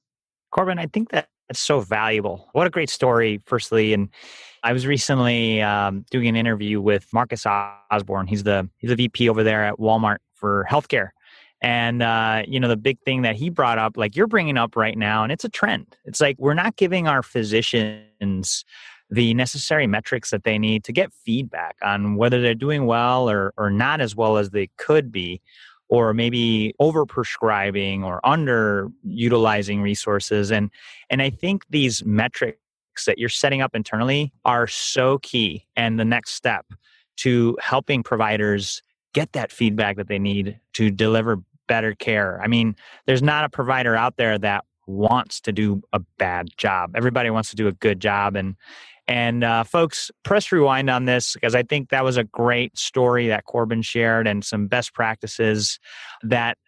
Corbin 0.51 0.79
i 0.79 0.87
think 0.87 1.11
that 1.11 1.29
that's 1.51 1.59
so 1.59 1.81
valuable. 1.81 2.49
What 2.53 2.69
a 2.69 2.71
great 2.71 2.89
story 2.89 3.41
firstly. 3.45 3.93
And 3.93 4.09
I 4.63 4.73
was 4.73 4.87
recently 4.87 5.61
um, 5.61 6.05
doing 6.09 6.29
an 6.29 6.37
interview 6.37 6.81
with 6.81 7.09
Marcus 7.13 7.45
Osborne. 7.45 8.29
He's 8.29 8.45
the 8.45 8.71
he's 8.79 8.91
the 8.91 8.95
VP 8.95 9.29
over 9.29 9.43
there 9.43 9.65
at 9.65 9.75
Walmart 9.75 10.19
for 10.41 10.67
healthcare. 10.69 11.11
And 11.63 12.03
uh, 12.03 12.43
you 12.49 12.59
know 12.59 12.69
the 12.69 12.77
big 12.77 12.99
thing 13.03 13.23
that 13.23 13.37
he 13.37 13.51
brought 13.51 13.79
up, 13.79 13.99
like 13.99 14.17
you're 14.17 14.27
bringing 14.27 14.57
up 14.57 14.77
right 14.77 14.97
now, 14.97 15.23
and 15.23 15.31
it's 15.31 15.45
a 15.45 15.49
trend. 15.51 15.95
It's 16.07 16.21
like 16.21 16.37
we're 16.39 16.55
not 16.55 16.77
giving 16.77 17.07
our 17.07 17.23
physicians 17.23 18.65
the 19.11 19.35
necessary 19.35 19.87
metrics 19.87 20.31
that 20.31 20.45
they 20.45 20.57
need 20.57 20.85
to 20.85 20.93
get 20.93 21.13
feedback 21.13 21.77
on 21.83 22.15
whether 22.17 22.41
they're 22.41 22.55
doing 22.55 22.87
well 22.87 23.29
or 23.29 23.53
or 23.59 23.71
not 23.71 24.01
as 24.01 24.17
well 24.17 24.39
as 24.39 24.51
they 24.51 24.71
could 24.79 25.13
be, 25.13 25.43
or 25.91 26.15
maybe 26.15 26.75
over 26.79 27.05
prescribing 27.05 28.05
or 28.05 28.27
under 28.27 28.89
utilizing 29.05 29.83
resources 29.83 30.51
and 30.51 30.71
and 31.11 31.21
i 31.21 31.29
think 31.29 31.65
these 31.69 32.03
metrics 32.05 32.57
that 33.07 33.19
you're 33.19 33.29
setting 33.29 33.61
up 33.61 33.75
internally 33.75 34.33
are 34.45 34.67
so 34.67 35.19
key 35.19 35.67
and 35.77 36.01
the 36.01 36.05
next 36.05 36.33
step 36.33 36.67
to 37.17 37.57
helping 37.61 38.03
providers 38.03 38.83
get 39.15 39.33
that 39.33 39.53
feedback 39.53 39.97
that 39.97 40.09
they 40.09 40.19
need 40.19 40.59
to 40.73 40.91
deliver 40.91 41.39
better 41.69 41.95
care 41.95 42.41
i 42.43 42.49
mean 42.49 42.75
there's 43.07 43.23
not 43.23 43.45
a 43.45 43.49
provider 43.49 43.95
out 43.95 44.17
there 44.17 44.39
that 44.39 44.65
wants 44.87 45.41
to 45.41 45.53
do 45.53 45.81
a 45.93 46.01
bad 46.19 46.49
job 46.57 46.91
everybody 46.97 47.31
wants 47.31 47.51
to 47.51 47.57
do 47.57 47.69
a 47.69 47.73
good 47.73 48.01
job 48.01 48.35
and 48.35 48.57
and 49.11 49.43
uh, 49.43 49.65
folks, 49.65 50.13
press 50.23 50.53
rewind 50.53 50.89
on 50.89 51.05
this 51.05 51.35
because 51.35 51.57
I 51.57 51.65
think 51.65 51.91
that 51.91 52.05
was 52.05 52.17
a 52.17 52.23
great 52.23 52.79
story 52.79 53.27
that 53.27 53.45
Corbin 53.45 53.83
shared 53.83 54.29
and 54.29 54.45
some 54.45 54.69
best 54.69 54.95
practices 54.95 55.81
that 56.23 56.59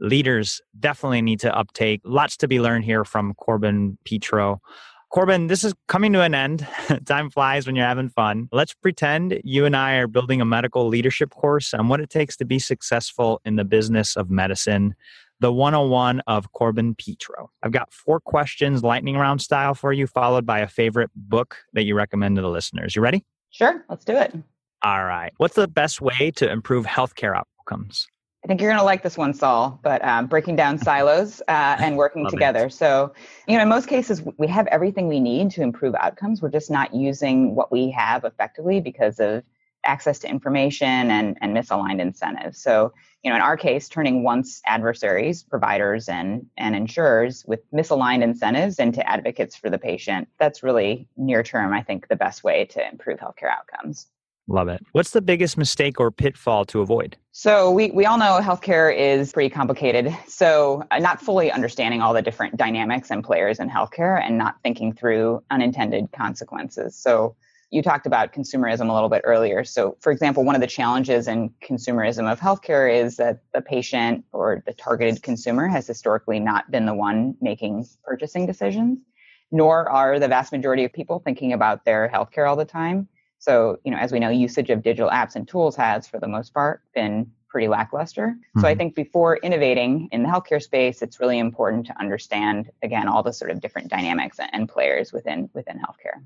leaders 0.00 0.60
definitely 0.80 1.22
need 1.22 1.38
to 1.40 1.56
uptake. 1.56 2.00
Lots 2.04 2.36
to 2.38 2.48
be 2.48 2.60
learned 2.60 2.84
here 2.84 3.04
from 3.04 3.34
Corbin 3.34 3.98
Petro. 4.04 4.60
Corbin, 5.12 5.48
this 5.48 5.62
is 5.62 5.74
coming 5.88 6.14
to 6.14 6.22
an 6.22 6.34
end. 6.34 6.66
Time 7.04 7.28
flies 7.28 7.66
when 7.66 7.76
you're 7.76 7.86
having 7.86 8.08
fun. 8.08 8.48
Let's 8.50 8.72
pretend 8.72 9.38
you 9.44 9.66
and 9.66 9.76
I 9.76 9.96
are 9.96 10.06
building 10.06 10.40
a 10.40 10.46
medical 10.46 10.88
leadership 10.88 11.30
course 11.30 11.74
on 11.74 11.88
what 11.88 12.00
it 12.00 12.08
takes 12.08 12.34
to 12.38 12.46
be 12.46 12.58
successful 12.58 13.38
in 13.44 13.56
the 13.56 13.64
business 13.64 14.16
of 14.16 14.30
medicine 14.30 14.94
the 15.40 15.52
101 15.52 16.20
of 16.28 16.52
Corbin 16.52 16.94
Petro. 16.94 17.50
I've 17.64 17.72
got 17.72 17.92
four 17.92 18.20
questions, 18.20 18.84
lightning 18.84 19.16
round 19.16 19.42
style 19.42 19.74
for 19.74 19.92
you, 19.92 20.06
followed 20.06 20.46
by 20.46 20.60
a 20.60 20.68
favorite 20.68 21.10
book 21.16 21.58
that 21.72 21.82
you 21.82 21.96
recommend 21.96 22.36
to 22.36 22.42
the 22.42 22.48
listeners. 22.48 22.94
You 22.94 23.02
ready? 23.02 23.24
Sure, 23.50 23.84
let's 23.90 24.04
do 24.04 24.16
it. 24.16 24.32
All 24.82 25.04
right. 25.04 25.32
What's 25.38 25.56
the 25.56 25.66
best 25.66 26.00
way 26.00 26.30
to 26.36 26.48
improve 26.48 26.86
healthcare 26.86 27.36
outcomes? 27.36 28.06
I 28.44 28.48
think 28.48 28.60
you're 28.60 28.70
going 28.70 28.80
to 28.80 28.84
like 28.84 29.04
this 29.04 29.16
one, 29.16 29.34
Saul, 29.34 29.78
but 29.84 30.04
um, 30.04 30.26
breaking 30.26 30.56
down 30.56 30.76
silos 30.82 31.40
uh, 31.46 31.76
and 31.78 31.96
working 31.96 32.28
together. 32.28 32.66
It. 32.66 32.72
So, 32.72 33.14
you 33.46 33.56
know, 33.56 33.62
in 33.62 33.68
most 33.68 33.86
cases, 33.86 34.22
we 34.36 34.48
have 34.48 34.66
everything 34.66 35.06
we 35.06 35.20
need 35.20 35.52
to 35.52 35.62
improve 35.62 35.94
outcomes. 35.94 36.42
We're 36.42 36.50
just 36.50 36.70
not 36.70 36.92
using 36.92 37.54
what 37.54 37.70
we 37.70 37.90
have 37.92 38.24
effectively 38.24 38.80
because 38.80 39.20
of 39.20 39.44
access 39.84 40.18
to 40.20 40.28
information 40.28 41.10
and, 41.10 41.36
and 41.40 41.56
misaligned 41.56 42.00
incentives. 42.00 42.58
So, 42.58 42.92
you 43.22 43.30
know, 43.30 43.36
in 43.36 43.42
our 43.42 43.56
case, 43.56 43.88
turning 43.88 44.24
once 44.24 44.60
adversaries, 44.66 45.42
providers 45.42 46.08
and, 46.08 46.46
and 46.56 46.74
insurers 46.74 47.44
with 47.46 47.60
misaligned 47.72 48.22
incentives 48.22 48.78
into 48.78 49.08
advocates 49.08 49.56
for 49.56 49.70
the 49.70 49.78
patient, 49.78 50.28
that's 50.38 50.62
really 50.62 51.08
near 51.16 51.42
term, 51.42 51.72
I 51.72 51.82
think, 51.82 52.08
the 52.08 52.16
best 52.16 52.42
way 52.42 52.64
to 52.66 52.88
improve 52.88 53.20
healthcare 53.20 53.50
outcomes. 53.50 54.08
Love 54.48 54.68
it. 54.68 54.84
What's 54.92 55.10
the 55.10 55.22
biggest 55.22 55.56
mistake 55.56 56.00
or 56.00 56.10
pitfall 56.10 56.64
to 56.66 56.80
avoid? 56.80 57.16
So, 57.30 57.70
we, 57.70 57.90
we 57.92 58.04
all 58.04 58.18
know 58.18 58.40
healthcare 58.42 58.94
is 58.94 59.32
pretty 59.32 59.48
complicated. 59.48 60.14
So, 60.26 60.84
uh, 60.90 60.98
not 60.98 61.20
fully 61.20 61.50
understanding 61.50 62.02
all 62.02 62.12
the 62.12 62.22
different 62.22 62.56
dynamics 62.56 63.10
and 63.10 63.22
players 63.22 63.60
in 63.60 63.70
healthcare 63.70 64.20
and 64.20 64.36
not 64.36 64.56
thinking 64.62 64.92
through 64.92 65.42
unintended 65.50 66.10
consequences. 66.12 66.96
So, 66.96 67.36
you 67.72 67.82
talked 67.82 68.06
about 68.06 68.34
consumerism 68.34 68.90
a 68.90 68.92
little 68.92 69.08
bit 69.08 69.22
earlier. 69.24 69.64
So, 69.64 69.96
for 70.00 70.12
example, 70.12 70.44
one 70.44 70.54
of 70.54 70.60
the 70.60 70.66
challenges 70.66 71.26
in 71.26 71.48
consumerism 71.66 72.30
of 72.30 72.38
healthcare 72.38 72.94
is 72.94 73.16
that 73.16 73.40
the 73.54 73.62
patient 73.62 74.26
or 74.32 74.62
the 74.66 74.74
targeted 74.74 75.22
consumer 75.22 75.68
has 75.68 75.86
historically 75.86 76.38
not 76.38 76.70
been 76.70 76.84
the 76.84 76.94
one 76.94 77.34
making 77.40 77.86
purchasing 78.04 78.44
decisions, 78.44 78.98
nor 79.50 79.88
are 79.88 80.18
the 80.18 80.28
vast 80.28 80.52
majority 80.52 80.84
of 80.84 80.92
people 80.92 81.20
thinking 81.24 81.54
about 81.54 81.86
their 81.86 82.10
healthcare 82.12 82.46
all 82.46 82.56
the 82.56 82.66
time. 82.66 83.08
So, 83.42 83.80
you 83.82 83.90
know, 83.90 83.96
as 83.96 84.12
we 84.12 84.20
know, 84.20 84.30
usage 84.30 84.70
of 84.70 84.84
digital 84.84 85.10
apps 85.10 85.34
and 85.34 85.48
tools 85.48 85.74
has, 85.74 86.06
for 86.06 86.20
the 86.20 86.28
most 86.28 86.54
part, 86.54 86.80
been 86.94 87.28
pretty 87.48 87.66
lackluster. 87.66 88.28
Mm-hmm. 88.28 88.60
So 88.60 88.68
I 88.68 88.70
mm-hmm. 88.70 88.78
think 88.78 88.94
before 88.94 89.38
innovating 89.38 90.08
in 90.12 90.22
the 90.22 90.28
healthcare 90.28 90.62
space, 90.62 91.02
it's 91.02 91.18
really 91.18 91.40
important 91.40 91.86
to 91.86 92.00
understand 92.00 92.70
again 92.84 93.08
all 93.08 93.24
the 93.24 93.32
sort 93.32 93.50
of 93.50 93.60
different 93.60 93.88
dynamics 93.88 94.38
and 94.52 94.68
players 94.68 95.12
within 95.12 95.50
within 95.54 95.80
healthcare. 95.80 96.22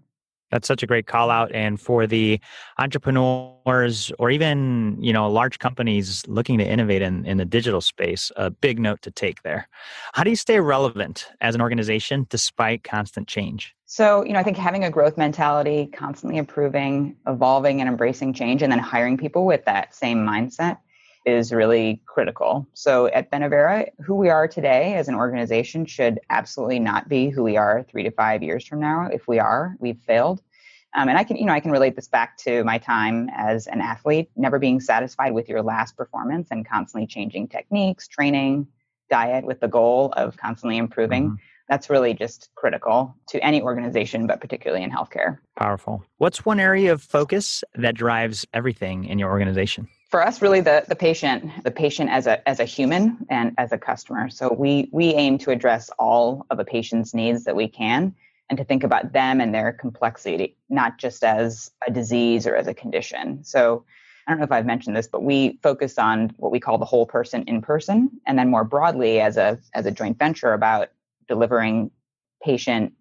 That's 0.51 0.69
such 0.69 0.83
a 0.83 0.87
great 0.87 1.07
call 1.07 1.31
out. 1.31 1.53
And 1.53 1.81
for 1.81 2.07
the 2.07 2.41
entrepreneurs 2.79 4.13
or 4.19 4.31
even, 4.31 4.97
you 5.01 5.13
know, 5.13 5.29
large 5.31 5.59
companies 5.59 6.25
looking 6.29 6.59
to 6.59 6.65
innovate 6.65 7.03
in, 7.03 7.27
in 7.27 7.37
the 7.37 7.45
digital 7.45 7.81
space, 7.81 8.31
a 8.37 8.51
big 8.51 8.79
note 8.79 9.03
to 9.03 9.11
take 9.11 9.43
there. 9.43 9.69
How 10.15 10.23
do 10.23 10.31
you 10.31 10.37
stay 10.37 10.61
relevant 10.61 11.29
as 11.41 11.55
an 11.55 11.61
organization 11.61 12.27
despite 12.31 12.85
constant 12.85 13.27
change? 13.27 13.75
So, 13.87 14.25
you 14.25 14.33
know, 14.33 14.41
I 14.41 14.43
think 14.43 14.57
having 14.57 14.85
a 14.85 14.91
growth 14.91 15.17
mentality, 15.17 15.87
constantly 15.87 16.39
improving, 16.39 17.17
evolving 17.27 17.81
and 17.81 17.89
embracing 17.89 18.33
change, 18.33 18.63
and 18.63 18.71
then 18.71 18.81
hiring 18.81 19.17
people 19.17 19.47
with 19.47 19.65
that 19.65 19.95
same 19.95 20.19
mindset 20.19 20.79
is 21.27 21.53
really 21.53 22.01
critical. 22.07 22.67
So 22.73 23.09
at 23.09 23.31
Benevera, 23.31 23.91
who 24.05 24.15
we 24.15 24.31
are 24.31 24.47
today 24.47 24.95
as 24.95 25.09
an 25.09 25.17
organization 25.17 25.85
should 25.85 26.21
absolutely 26.31 26.79
not 26.79 27.09
be 27.09 27.29
who 27.29 27.43
we 27.43 27.57
are 27.57 27.85
three 27.91 28.05
to 28.05 28.13
five 28.13 28.45
years 28.45 28.65
from 28.65 28.81
now. 28.81 29.09
If 29.13 29.27
we 29.27 29.41
are, 29.41 29.77
we've 29.81 29.99
failed. 29.99 30.41
Um, 30.95 31.09
and 31.09 31.19
I 31.19 31.25
can, 31.25 31.37
you 31.37 31.45
know, 31.45 31.53
I 31.53 31.61
can 31.61 31.73
relate 31.73 31.97
this 31.97 32.09
back 32.09 32.39
to 32.39 32.65
my 32.65 32.79
time 32.79 33.29
as 33.37 33.67
an 33.67 33.81
athlete, 33.81 34.31
never 34.37 34.59
being 34.59 34.81
satisfied 34.81 35.35
with 35.35 35.49
your 35.49 35.63
last 35.63 35.97
performance 35.97 36.49
and 36.51 36.67
constantly 36.67 37.07
changing 37.07 37.49
techniques, 37.49 38.09
training, 38.09 38.69
diet 39.11 39.45
with 39.45 39.61
the 39.61 39.69
goal 39.69 40.13
of 40.17 40.37
constantly 40.37 40.79
improving. 40.79 41.25
Mm-hmm. 41.25 41.35
That's 41.69 41.91
really 41.91 42.15
just 42.15 42.51
critical 42.55 43.15
to 43.31 43.45
any 43.45 43.61
organization, 43.61 44.29
but 44.29 44.41
particularly 44.41 44.85
in 44.85 44.91
healthcare. 44.91 45.39
Powerful. 45.59 46.05
What's 46.19 46.45
one 46.45 46.61
area 46.61 46.93
of 46.93 47.03
focus 47.03 47.65
that 47.75 47.97
drives 47.97 48.47
everything 48.55 49.05
in 49.05 49.19
your 49.19 49.31
organization? 49.31 49.89
For 50.09 50.25
us 50.25 50.41
really 50.41 50.61
the, 50.61 50.85
the 50.89 50.97
patient 50.97 51.51
the 51.65 51.71
patient 51.71 52.11
as 52.11 52.27
a 52.27 52.47
as 52.49 52.61
a 52.61 52.65
human 52.65 53.27
and 53.29 53.55
as 53.59 53.73
a 53.73 53.79
customer. 53.79 54.31
So 54.31 54.53
we 54.53 54.89
we 54.93 55.15
aim 55.15 55.39
to 55.39 55.51
address 55.51 55.91
all 55.99 56.47
of 56.51 56.59
a 56.59 56.65
patient's 56.65 57.15
needs 57.15 57.45
that 57.45 57.57
we 57.57 57.69
can 57.69 58.15
and 58.49 58.57
to 58.57 58.65
think 58.65 58.85
about 58.85 59.13
them 59.13 59.41
and 59.41 59.55
their 59.55 59.73
complexity 59.73 60.57
not 60.69 60.99
just 60.99 61.25
as 61.25 61.71
a 61.87 61.91
disease 61.91 62.47
or 62.47 62.55
as 62.55 62.67
a 62.67 62.75
condition. 62.75 63.43
So 63.45 63.85
i 64.27 64.33
don't 64.33 64.41
know 64.41 64.45
if 64.45 64.51
i've 64.51 64.67
mentioned 64.67 64.97
this 64.97 65.07
but 65.07 65.23
we 65.23 65.57
focus 65.63 65.99
on 65.99 66.35
what 66.39 66.51
we 66.51 66.59
call 66.59 66.79
the 66.79 66.85
whole 66.85 67.07
person 67.07 67.45
in 67.45 67.63
person 67.63 68.11
and 68.27 68.37
then 68.37 68.51
more 68.51 68.65
broadly 68.65 69.21
as 69.21 69.37
a 69.37 69.57
as 69.73 69.87
a 69.87 69.91
joint 69.93 70.19
venture 70.19 70.53
about 70.53 70.89
delivering 71.29 71.93
patient 72.43 72.93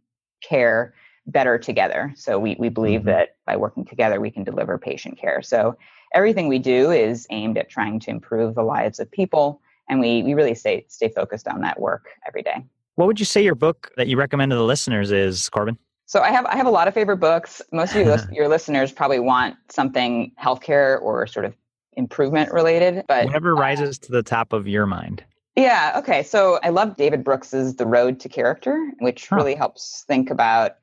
care 0.42 0.94
better 1.28 1.58
together. 1.58 2.14
So 2.16 2.38
we, 2.38 2.56
we 2.60 2.70
believe 2.70 3.02
mm-hmm. 3.02 3.10
that 3.10 3.38
by 3.46 3.56
working 3.58 3.86
together 3.86 4.20
we 4.20 4.32
can 4.32 4.44
deliver 4.44 4.78
patient 4.78 5.18
care. 5.18 5.42
So 5.42 5.78
everything 6.16 6.48
we 6.48 6.58
do 6.58 6.90
is 6.90 7.28
aimed 7.30 7.58
at 7.58 7.70
trying 7.70 8.00
to 8.00 8.10
improve 8.10 8.56
the 8.56 8.64
lives 8.64 9.00
of 9.00 9.12
people 9.12 9.62
and 9.88 10.00
we, 10.00 10.24
we 10.24 10.34
really 10.34 10.56
stay 10.56 10.86
stay 10.88 11.10
focused 11.10 11.48
on 11.48 11.62
that 11.62 11.80
work 11.80 12.10
every 12.28 12.42
day. 12.42 12.66
What 12.96 13.06
would 13.08 13.20
you 13.20 13.26
say 13.26 13.44
your 13.44 13.56
book 13.56 13.92
that 13.98 14.08
you 14.08 14.18
recommend 14.18 14.50
to 14.52 14.56
the 14.56 14.64
listeners 14.64 15.12
is 15.12 15.50
corbin? 15.50 15.78
So 16.08 16.22
i 16.22 16.32
have 16.32 16.46
i 16.46 16.56
have 16.56 16.66
a 16.66 16.72
lot 16.72 16.88
of 16.88 16.94
favorite 16.94 17.18
books. 17.18 17.62
Most 17.72 17.96
of 17.96 18.06
your, 18.06 18.18
your 18.32 18.48
listeners 18.48 18.92
probably 18.92 19.20
want 19.20 19.56
something 19.70 20.32
healthcare 20.42 21.00
or 21.02 21.28
sort 21.28 21.46
of 21.46 21.56
improvement 21.94 22.52
related 22.52 23.06
but 23.08 23.26
whatever 23.26 23.56
rises 23.56 23.98
to 23.98 24.12
the 24.12 24.24
top 24.24 24.54
of 24.54 24.68
your 24.68 24.86
mind. 24.86 25.24
Yeah 25.56 25.94
okay 25.96 26.24
so 26.24 26.60
i 26.62 26.68
love 26.68 26.98
david 26.98 27.24
brooks's 27.24 27.78
the 27.78 27.86
road 27.86 28.20
to 28.20 28.28
character 28.28 28.92
which 29.00 29.30
huh. 29.30 29.38
really 29.38 29.56
helps 29.56 30.04
think 30.06 30.30
about 30.30 30.76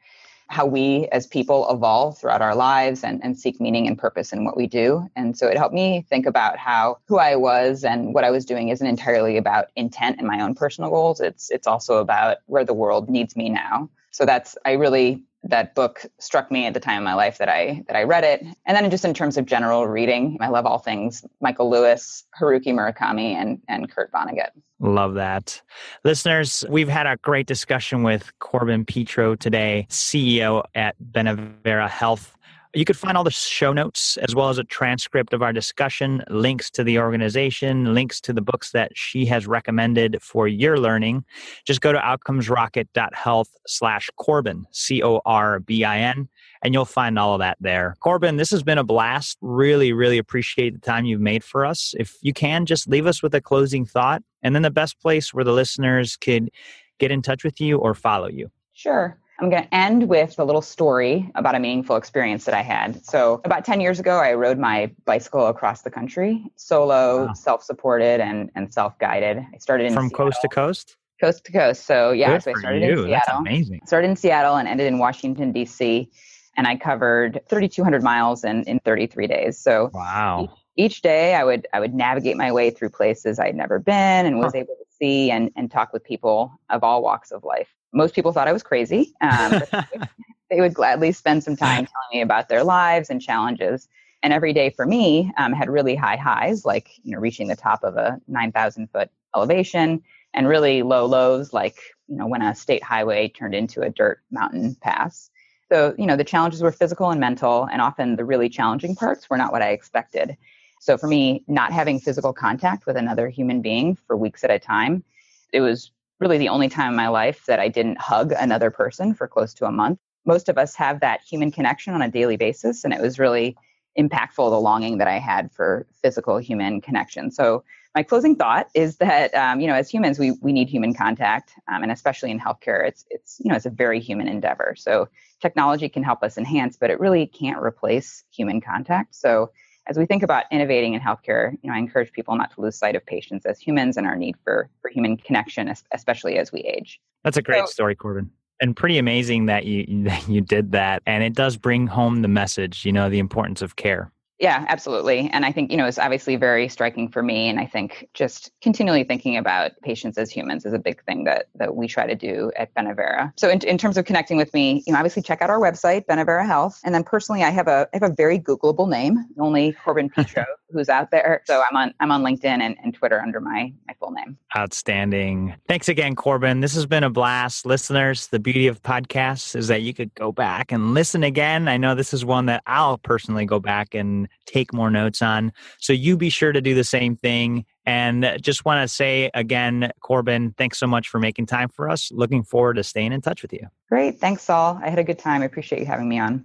how 0.52 0.66
we 0.66 1.08
as 1.12 1.26
people 1.26 1.66
evolve 1.70 2.18
throughout 2.18 2.42
our 2.42 2.54
lives 2.54 3.02
and, 3.02 3.24
and 3.24 3.38
seek 3.38 3.58
meaning 3.58 3.86
and 3.86 3.96
purpose 3.98 4.34
in 4.34 4.44
what 4.44 4.54
we 4.54 4.66
do. 4.66 5.08
And 5.16 5.36
so 5.36 5.48
it 5.48 5.56
helped 5.56 5.74
me 5.74 6.04
think 6.10 6.26
about 6.26 6.58
how 6.58 6.98
who 7.08 7.18
I 7.18 7.36
was 7.36 7.84
and 7.84 8.12
what 8.12 8.22
I 8.22 8.30
was 8.30 8.44
doing 8.44 8.68
isn't 8.68 8.86
entirely 8.86 9.38
about 9.38 9.68
intent 9.76 10.18
and 10.18 10.28
my 10.28 10.42
own 10.42 10.54
personal 10.54 10.90
goals. 10.90 11.20
It's 11.20 11.50
it's 11.50 11.66
also 11.66 11.96
about 11.96 12.38
where 12.46 12.66
the 12.66 12.74
world 12.74 13.08
needs 13.08 13.34
me 13.34 13.48
now. 13.48 13.88
So 14.10 14.26
that's 14.26 14.54
I 14.66 14.72
really 14.72 15.22
that 15.44 15.74
book 15.74 16.06
struck 16.18 16.50
me 16.50 16.66
at 16.66 16.74
the 16.74 16.80
time 16.80 16.98
of 16.98 17.04
my 17.04 17.14
life 17.14 17.38
that 17.38 17.48
I 17.48 17.82
that 17.88 17.96
I 17.96 18.02
read 18.04 18.24
it. 18.24 18.44
And 18.66 18.76
then 18.76 18.88
just 18.90 19.04
in 19.04 19.14
terms 19.14 19.36
of 19.36 19.46
general 19.46 19.86
reading, 19.86 20.38
I 20.40 20.48
love 20.48 20.66
all 20.66 20.78
things 20.78 21.24
Michael 21.40 21.70
Lewis, 21.70 22.24
Haruki 22.40 22.68
Murakami, 22.68 23.34
and 23.34 23.60
and 23.68 23.90
Kurt 23.90 24.12
Vonnegut. 24.12 24.50
Love 24.80 25.14
that. 25.14 25.62
Listeners, 26.04 26.64
we've 26.68 26.88
had 26.88 27.06
a 27.06 27.16
great 27.18 27.46
discussion 27.46 28.02
with 28.02 28.36
Corbin 28.40 28.84
Petro 28.84 29.36
today, 29.36 29.86
CEO 29.88 30.64
at 30.74 30.96
Benevera 31.00 31.88
Health. 31.88 32.36
You 32.74 32.86
could 32.86 32.96
find 32.96 33.18
all 33.18 33.24
the 33.24 33.30
show 33.30 33.74
notes 33.74 34.16
as 34.16 34.34
well 34.34 34.48
as 34.48 34.56
a 34.56 34.64
transcript 34.64 35.34
of 35.34 35.42
our 35.42 35.52
discussion, 35.52 36.24
links 36.30 36.70
to 36.70 36.82
the 36.82 36.98
organization, 36.98 37.92
links 37.92 38.18
to 38.22 38.32
the 38.32 38.40
books 38.40 38.70
that 38.72 38.92
she 38.94 39.26
has 39.26 39.46
recommended 39.46 40.22
for 40.22 40.48
your 40.48 40.78
learning. 40.78 41.24
Just 41.66 41.82
go 41.82 41.92
to 41.92 41.98
outcomesrocket.health 41.98 43.50
slash 43.66 44.08
Corbin, 44.16 44.64
C 44.70 45.02
O 45.02 45.20
R 45.26 45.60
B 45.60 45.84
I 45.84 45.98
N, 45.98 46.30
and 46.62 46.72
you'll 46.72 46.86
find 46.86 47.18
all 47.18 47.34
of 47.34 47.40
that 47.40 47.58
there. 47.60 47.94
Corbin, 48.00 48.36
this 48.36 48.50
has 48.50 48.62
been 48.62 48.78
a 48.78 48.84
blast. 48.84 49.36
Really, 49.42 49.92
really 49.92 50.16
appreciate 50.16 50.72
the 50.72 50.80
time 50.80 51.04
you've 51.04 51.20
made 51.20 51.44
for 51.44 51.66
us. 51.66 51.94
If 51.98 52.16
you 52.22 52.32
can, 52.32 52.64
just 52.64 52.88
leave 52.88 53.06
us 53.06 53.22
with 53.22 53.34
a 53.34 53.40
closing 53.42 53.84
thought 53.84 54.22
and 54.42 54.54
then 54.54 54.62
the 54.62 54.70
best 54.70 54.98
place 54.98 55.34
where 55.34 55.44
the 55.44 55.52
listeners 55.52 56.16
could 56.16 56.50
get 56.98 57.10
in 57.10 57.20
touch 57.20 57.44
with 57.44 57.60
you 57.60 57.76
or 57.76 57.94
follow 57.94 58.28
you. 58.28 58.50
Sure. 58.72 59.18
I'm 59.42 59.50
going 59.50 59.64
to 59.64 59.74
end 59.74 60.08
with 60.08 60.38
a 60.38 60.44
little 60.44 60.62
story 60.62 61.28
about 61.34 61.56
a 61.56 61.58
meaningful 61.58 61.96
experience 61.96 62.44
that 62.44 62.54
I 62.54 62.62
had. 62.62 63.04
So, 63.04 63.40
about 63.44 63.64
10 63.64 63.80
years 63.80 63.98
ago, 63.98 64.18
I 64.18 64.34
rode 64.34 64.56
my 64.56 64.92
bicycle 65.04 65.48
across 65.48 65.82
the 65.82 65.90
country, 65.90 66.44
solo, 66.54 67.26
wow. 67.26 67.32
self 67.32 67.64
supported, 67.64 68.20
and, 68.20 68.52
and 68.54 68.72
self 68.72 68.96
guided. 69.00 69.38
I 69.38 69.58
started 69.58 69.88
in 69.88 69.94
from 69.94 70.10
Seattle. 70.10 70.26
coast 70.26 70.42
to 70.42 70.48
coast? 70.48 70.96
Coast 71.20 71.44
to 71.46 71.52
coast. 71.52 71.86
So, 71.86 72.12
yeah, 72.12 72.34
Good 72.34 72.44
so 72.44 72.52
I 72.52 72.60
started 72.60 72.82
in 72.84 72.88
Seattle. 72.90 73.10
That's 73.10 73.28
amazing. 73.30 73.80
Started 73.84 74.10
in 74.10 74.16
Seattle 74.16 74.54
and 74.54 74.68
ended 74.68 74.86
in 74.86 74.98
Washington, 74.98 75.50
D.C. 75.50 76.08
And 76.56 76.68
I 76.68 76.76
covered 76.76 77.40
3,200 77.48 78.00
miles 78.00 78.44
in, 78.44 78.62
in 78.68 78.78
33 78.78 79.26
days. 79.26 79.58
So, 79.58 79.90
wow. 79.92 80.44
Each, 80.44 80.92
each 80.92 81.02
day 81.02 81.34
I 81.34 81.42
would 81.42 81.66
I 81.72 81.80
would 81.80 81.94
navigate 81.94 82.36
my 82.36 82.52
way 82.52 82.70
through 82.70 82.90
places 82.90 83.40
I'd 83.40 83.56
never 83.56 83.80
been 83.80 84.24
and 84.24 84.38
was 84.38 84.52
huh. 84.52 84.60
able 84.60 84.76
to 84.76 84.96
see 84.96 85.32
and, 85.32 85.50
and 85.56 85.68
talk 85.68 85.92
with 85.92 86.04
people 86.04 86.52
of 86.70 86.84
all 86.84 87.02
walks 87.02 87.32
of 87.32 87.42
life 87.42 87.74
most 87.92 88.14
people 88.14 88.32
thought 88.32 88.48
I 88.48 88.52
was 88.52 88.62
crazy. 88.62 89.12
Um, 89.20 89.62
they 90.50 90.60
would 90.60 90.74
gladly 90.74 91.12
spend 91.12 91.44
some 91.44 91.56
time 91.56 91.86
telling 91.86 92.08
me 92.12 92.20
about 92.20 92.48
their 92.48 92.64
lives 92.64 93.10
and 93.10 93.20
challenges. 93.20 93.88
And 94.22 94.32
every 94.32 94.52
day 94.52 94.70
for 94.70 94.86
me 94.86 95.32
um, 95.36 95.52
had 95.52 95.68
really 95.68 95.96
high 95.96 96.16
highs, 96.16 96.64
like 96.64 96.90
you 97.02 97.12
know 97.12 97.18
reaching 97.18 97.48
the 97.48 97.56
top 97.56 97.82
of 97.82 97.96
a 97.96 98.20
9,000 98.28 98.88
foot 98.90 99.10
elevation, 99.34 100.02
and 100.34 100.48
really 100.48 100.82
low 100.82 101.06
lows, 101.06 101.52
like 101.52 101.76
you 102.08 102.16
know 102.16 102.26
when 102.26 102.42
a 102.42 102.54
state 102.54 102.82
highway 102.82 103.28
turned 103.28 103.54
into 103.54 103.82
a 103.82 103.90
dirt 103.90 104.20
mountain 104.30 104.76
pass. 104.80 105.30
So 105.70 105.94
you 105.98 106.06
know 106.06 106.16
the 106.16 106.24
challenges 106.24 106.62
were 106.62 106.70
physical 106.70 107.10
and 107.10 107.20
mental, 107.20 107.68
and 107.72 107.82
often 107.82 108.16
the 108.16 108.24
really 108.24 108.48
challenging 108.48 108.94
parts 108.94 109.28
were 109.28 109.38
not 109.38 109.52
what 109.52 109.62
I 109.62 109.70
expected. 109.70 110.36
So 110.80 110.96
for 110.96 111.06
me, 111.06 111.44
not 111.46 111.72
having 111.72 111.98
physical 112.00 112.32
contact 112.32 112.86
with 112.86 112.96
another 112.96 113.28
human 113.28 113.62
being 113.62 113.96
for 114.06 114.16
weeks 114.16 114.42
at 114.42 114.50
a 114.50 114.58
time, 114.58 115.04
it 115.52 115.60
was 115.60 115.92
really 116.22 116.38
the 116.38 116.48
only 116.48 116.68
time 116.68 116.90
in 116.90 116.96
my 116.96 117.08
life 117.08 117.44
that 117.46 117.58
I 117.58 117.68
didn't 117.68 118.00
hug 118.00 118.32
another 118.32 118.70
person 118.70 119.12
for 119.12 119.26
close 119.26 119.52
to 119.54 119.66
a 119.66 119.72
month. 119.72 119.98
Most 120.24 120.48
of 120.48 120.56
us 120.56 120.74
have 120.76 121.00
that 121.00 121.20
human 121.20 121.50
connection 121.50 121.92
on 121.94 122.00
a 122.00 122.08
daily 122.08 122.36
basis, 122.36 122.84
and 122.84 122.94
it 122.94 123.00
was 123.00 123.18
really 123.18 123.56
impactful 123.98 124.48
the 124.48 124.60
longing 124.60 124.98
that 124.98 125.08
I 125.08 125.18
had 125.18 125.50
for 125.52 125.86
physical 126.00 126.38
human 126.38 126.80
connection. 126.80 127.30
So 127.32 127.64
my 127.94 128.04
closing 128.04 128.36
thought 128.36 128.68
is 128.72 128.96
that 128.98 129.34
um, 129.34 129.60
you 129.60 129.66
know 129.66 129.74
as 129.74 129.90
humans 129.90 130.18
we 130.18 130.30
we 130.40 130.52
need 130.52 130.68
human 130.68 130.94
contact, 130.94 131.52
um, 131.68 131.82
and 131.82 131.90
especially 131.90 132.30
in 132.30 132.38
healthcare, 132.38 132.86
it's 132.86 133.04
it's 133.10 133.40
you 133.40 133.50
know 133.50 133.56
it's 133.56 133.66
a 133.66 133.70
very 133.70 134.00
human 134.00 134.28
endeavor. 134.28 134.74
So 134.78 135.08
technology 135.40 135.88
can 135.88 136.04
help 136.04 136.22
us 136.22 136.38
enhance, 136.38 136.76
but 136.76 136.90
it 136.90 137.00
really 137.00 137.26
can't 137.26 137.60
replace 137.60 138.24
human 138.30 138.60
contact. 138.60 139.16
So 139.16 139.50
as 139.86 139.98
we 139.98 140.06
think 140.06 140.22
about 140.22 140.44
innovating 140.50 140.94
in 140.94 141.00
healthcare, 141.00 141.52
you 141.62 141.70
know, 141.70 141.74
I 141.74 141.78
encourage 141.78 142.12
people 142.12 142.36
not 142.36 142.52
to 142.54 142.60
lose 142.60 142.76
sight 142.76 142.94
of 142.94 143.04
patients 143.04 143.44
as 143.46 143.58
humans 143.58 143.96
and 143.96 144.06
our 144.06 144.16
need 144.16 144.36
for 144.44 144.68
for 144.80 144.90
human 144.90 145.16
connection, 145.16 145.72
especially 145.92 146.38
as 146.38 146.52
we 146.52 146.60
age. 146.60 147.00
That's 147.24 147.36
a 147.36 147.42
great 147.42 147.66
so, 147.66 147.72
story, 147.72 147.94
Corbin. 147.94 148.30
And 148.60 148.76
pretty 148.76 148.98
amazing 148.98 149.46
that 149.46 149.64
you 149.64 149.84
that 150.04 150.28
you 150.28 150.40
did 150.40 150.72
that, 150.72 151.02
and 151.06 151.24
it 151.24 151.34
does 151.34 151.56
bring 151.56 151.86
home 151.86 152.22
the 152.22 152.28
message, 152.28 152.84
you 152.84 152.92
know, 152.92 153.10
the 153.10 153.18
importance 153.18 153.62
of 153.62 153.76
care. 153.76 154.12
Yeah, 154.42 154.66
absolutely. 154.68 155.30
And 155.32 155.46
I 155.46 155.52
think, 155.52 155.70
you 155.70 155.76
know, 155.76 155.86
it's 155.86 156.00
obviously 156.00 156.34
very 156.34 156.68
striking 156.68 157.08
for 157.08 157.22
me. 157.22 157.48
And 157.48 157.60
I 157.60 157.66
think 157.66 158.08
just 158.12 158.50
continually 158.60 159.04
thinking 159.04 159.36
about 159.36 159.70
patients 159.84 160.18
as 160.18 160.32
humans 160.32 160.66
is 160.66 160.72
a 160.72 160.80
big 160.80 161.00
thing 161.04 161.22
that, 161.24 161.46
that 161.54 161.76
we 161.76 161.86
try 161.86 162.08
to 162.08 162.16
do 162.16 162.50
at 162.56 162.74
Benevera. 162.74 163.32
So 163.36 163.48
in, 163.48 163.60
in 163.60 163.78
terms 163.78 163.96
of 163.96 164.04
connecting 164.04 164.36
with 164.36 164.52
me, 164.52 164.82
you 164.84 164.92
know, 164.92 164.98
obviously 164.98 165.22
check 165.22 165.42
out 165.42 165.48
our 165.48 165.60
website, 165.60 166.06
Benevera 166.06 166.44
Health. 166.44 166.80
And 166.82 166.92
then 166.92 167.04
personally, 167.04 167.44
I 167.44 167.50
have 167.50 167.68
a, 167.68 167.88
I 167.94 167.98
have 167.98 168.10
a 168.10 168.12
very 168.12 168.40
Googleable 168.40 168.88
name, 168.88 169.24
only 169.38 169.76
Corbin 169.84 170.10
Petro, 170.10 170.44
who's 170.72 170.88
out 170.88 171.10
there. 171.10 171.42
So 171.46 171.62
I'm 171.70 171.76
on, 171.76 171.94
I'm 172.00 172.10
on 172.10 172.22
LinkedIn 172.22 172.44
and, 172.44 172.76
and 172.82 172.94
Twitter 172.94 173.20
under 173.20 173.40
my, 173.40 173.72
my 173.86 173.94
full 173.94 174.10
name. 174.10 174.36
Outstanding. 174.56 175.54
Thanks 175.68 175.88
again, 175.88 176.14
Corbin. 176.16 176.60
This 176.60 176.74
has 176.74 176.86
been 176.86 177.04
a 177.04 177.10
blast. 177.10 177.66
Listeners, 177.66 178.28
the 178.28 178.38
beauty 178.38 178.66
of 178.66 178.82
podcasts 178.82 179.54
is 179.54 179.68
that 179.68 179.82
you 179.82 179.94
could 179.94 180.14
go 180.14 180.32
back 180.32 180.72
and 180.72 180.94
listen 180.94 181.22
again. 181.22 181.68
I 181.68 181.76
know 181.76 181.94
this 181.94 182.14
is 182.14 182.24
one 182.24 182.46
that 182.46 182.62
I'll 182.66 182.98
personally 182.98 183.46
go 183.46 183.60
back 183.60 183.94
and 183.94 184.28
take 184.46 184.72
more 184.72 184.90
notes 184.90 185.22
on. 185.22 185.52
So 185.78 185.92
you 185.92 186.16
be 186.16 186.30
sure 186.30 186.52
to 186.52 186.60
do 186.60 186.74
the 186.74 186.84
same 186.84 187.16
thing. 187.16 187.64
And 187.84 188.38
just 188.40 188.64
want 188.64 188.82
to 188.82 188.94
say 188.94 189.30
again, 189.34 189.90
Corbin, 190.00 190.54
thanks 190.56 190.78
so 190.78 190.86
much 190.86 191.08
for 191.08 191.18
making 191.18 191.46
time 191.46 191.68
for 191.68 191.90
us. 191.90 192.12
Looking 192.12 192.44
forward 192.44 192.74
to 192.74 192.84
staying 192.84 193.12
in 193.12 193.20
touch 193.20 193.42
with 193.42 193.52
you. 193.52 193.66
Great. 193.88 194.20
Thanks, 194.20 194.42
Saul. 194.42 194.80
I 194.82 194.88
had 194.88 194.98
a 194.98 195.04
good 195.04 195.18
time. 195.18 195.42
I 195.42 195.46
appreciate 195.46 195.80
you 195.80 195.86
having 195.86 196.08
me 196.08 196.18
on. 196.18 196.44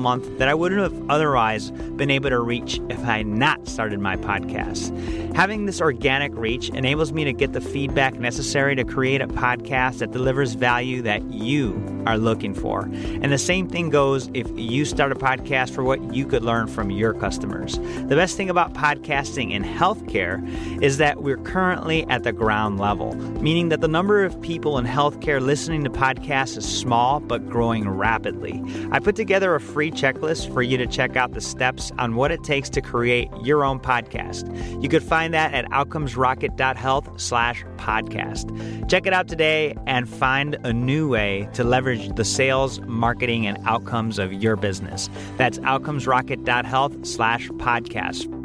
month 0.01 0.37
that 0.37 0.47
I 0.47 0.53
wouldn't 0.53 0.81
have 0.81 1.09
otherwise 1.09 1.71
been 1.71 2.09
able 2.09 2.29
to 2.29 2.39
reach 2.39 2.79
if 2.89 2.99
I 2.99 3.17
had 3.17 3.27
not 3.27 3.67
started 3.67 3.99
my 3.99 4.17
podcast. 4.17 4.91
Having 5.35 5.65
this 5.65 5.79
organic 5.79 6.35
reach 6.35 6.69
enables 6.69 7.13
me 7.13 7.23
to 7.23 7.33
get 7.33 7.53
the 7.53 7.61
feedback 7.61 8.15
necessary 8.15 8.75
to 8.75 8.83
create 8.83 9.21
a 9.21 9.27
podcast 9.27 9.99
that 9.99 10.11
delivers 10.11 10.53
value 10.53 11.01
that 11.03 11.23
you 11.31 11.73
are 12.05 12.17
looking 12.17 12.53
for. 12.53 12.81
And 12.81 13.31
the 13.31 13.37
same 13.37 13.67
thing 13.67 13.89
goes 13.89 14.29
if 14.33 14.47
you 14.55 14.85
start 14.85 15.11
a 15.11 15.15
podcast 15.15 15.71
for 15.71 15.83
what 15.83 16.13
you 16.13 16.25
could 16.25 16.43
learn 16.43 16.67
from 16.67 16.91
your 16.91 17.13
customers. 17.13 17.77
The 18.07 18.15
best 18.15 18.37
thing 18.37 18.49
about 18.49 18.73
podcasting 18.73 19.51
in 19.51 19.63
healthcare 19.63 20.41
is 20.81 20.97
that 20.97 21.21
we're 21.21 21.37
currently 21.37 22.05
at 22.07 22.23
the 22.23 22.31
ground 22.31 22.79
level, 22.79 23.15
meaning 23.41 23.69
that 23.69 23.81
the 23.81 23.87
number 23.87 24.23
of 24.23 24.39
people 24.41 24.77
in 24.77 24.85
healthcare 24.85 25.41
listening 25.41 25.83
to 25.83 25.89
podcasts 25.89 26.57
is 26.57 26.67
small 26.67 27.19
but 27.19 27.47
growing 27.49 27.87
rapidly. 27.89 28.61
I 28.91 28.99
put 28.99 29.15
together 29.15 29.55
a 29.55 29.61
free 29.61 29.91
checklist 29.91 30.51
for 30.53 30.61
you 30.61 30.77
to 30.77 30.87
check 30.87 31.15
out 31.15 31.33
the 31.33 31.41
steps 31.41 31.91
on 31.97 32.15
what 32.15 32.31
it 32.31 32.43
takes 32.43 32.69
to 32.71 32.81
create 32.81 33.29
your 33.43 33.63
own 33.63 33.79
podcast. 33.79 34.81
You 34.81 34.89
could 34.89 35.03
find 35.03 35.33
that 35.33 35.53
at 35.53 35.65
outcomesrocket.health 35.71 37.19
slash 37.19 37.63
podcast. 37.77 38.89
Check 38.89 39.05
it 39.05 39.13
out 39.13 39.27
today 39.27 39.75
and 39.87 40.07
find 40.07 40.57
a 40.63 40.73
new 40.73 41.07
way 41.07 41.49
to 41.53 41.63
leverage 41.91 42.15
the 42.15 42.25
sales, 42.25 42.79
marketing, 42.81 43.47
and 43.47 43.57
outcomes 43.65 44.19
of 44.19 44.33
your 44.33 44.55
business. 44.55 45.09
That's 45.37 45.59
outcomesrocket.health 45.59 47.05
slash 47.05 47.49
podcast. 47.49 48.40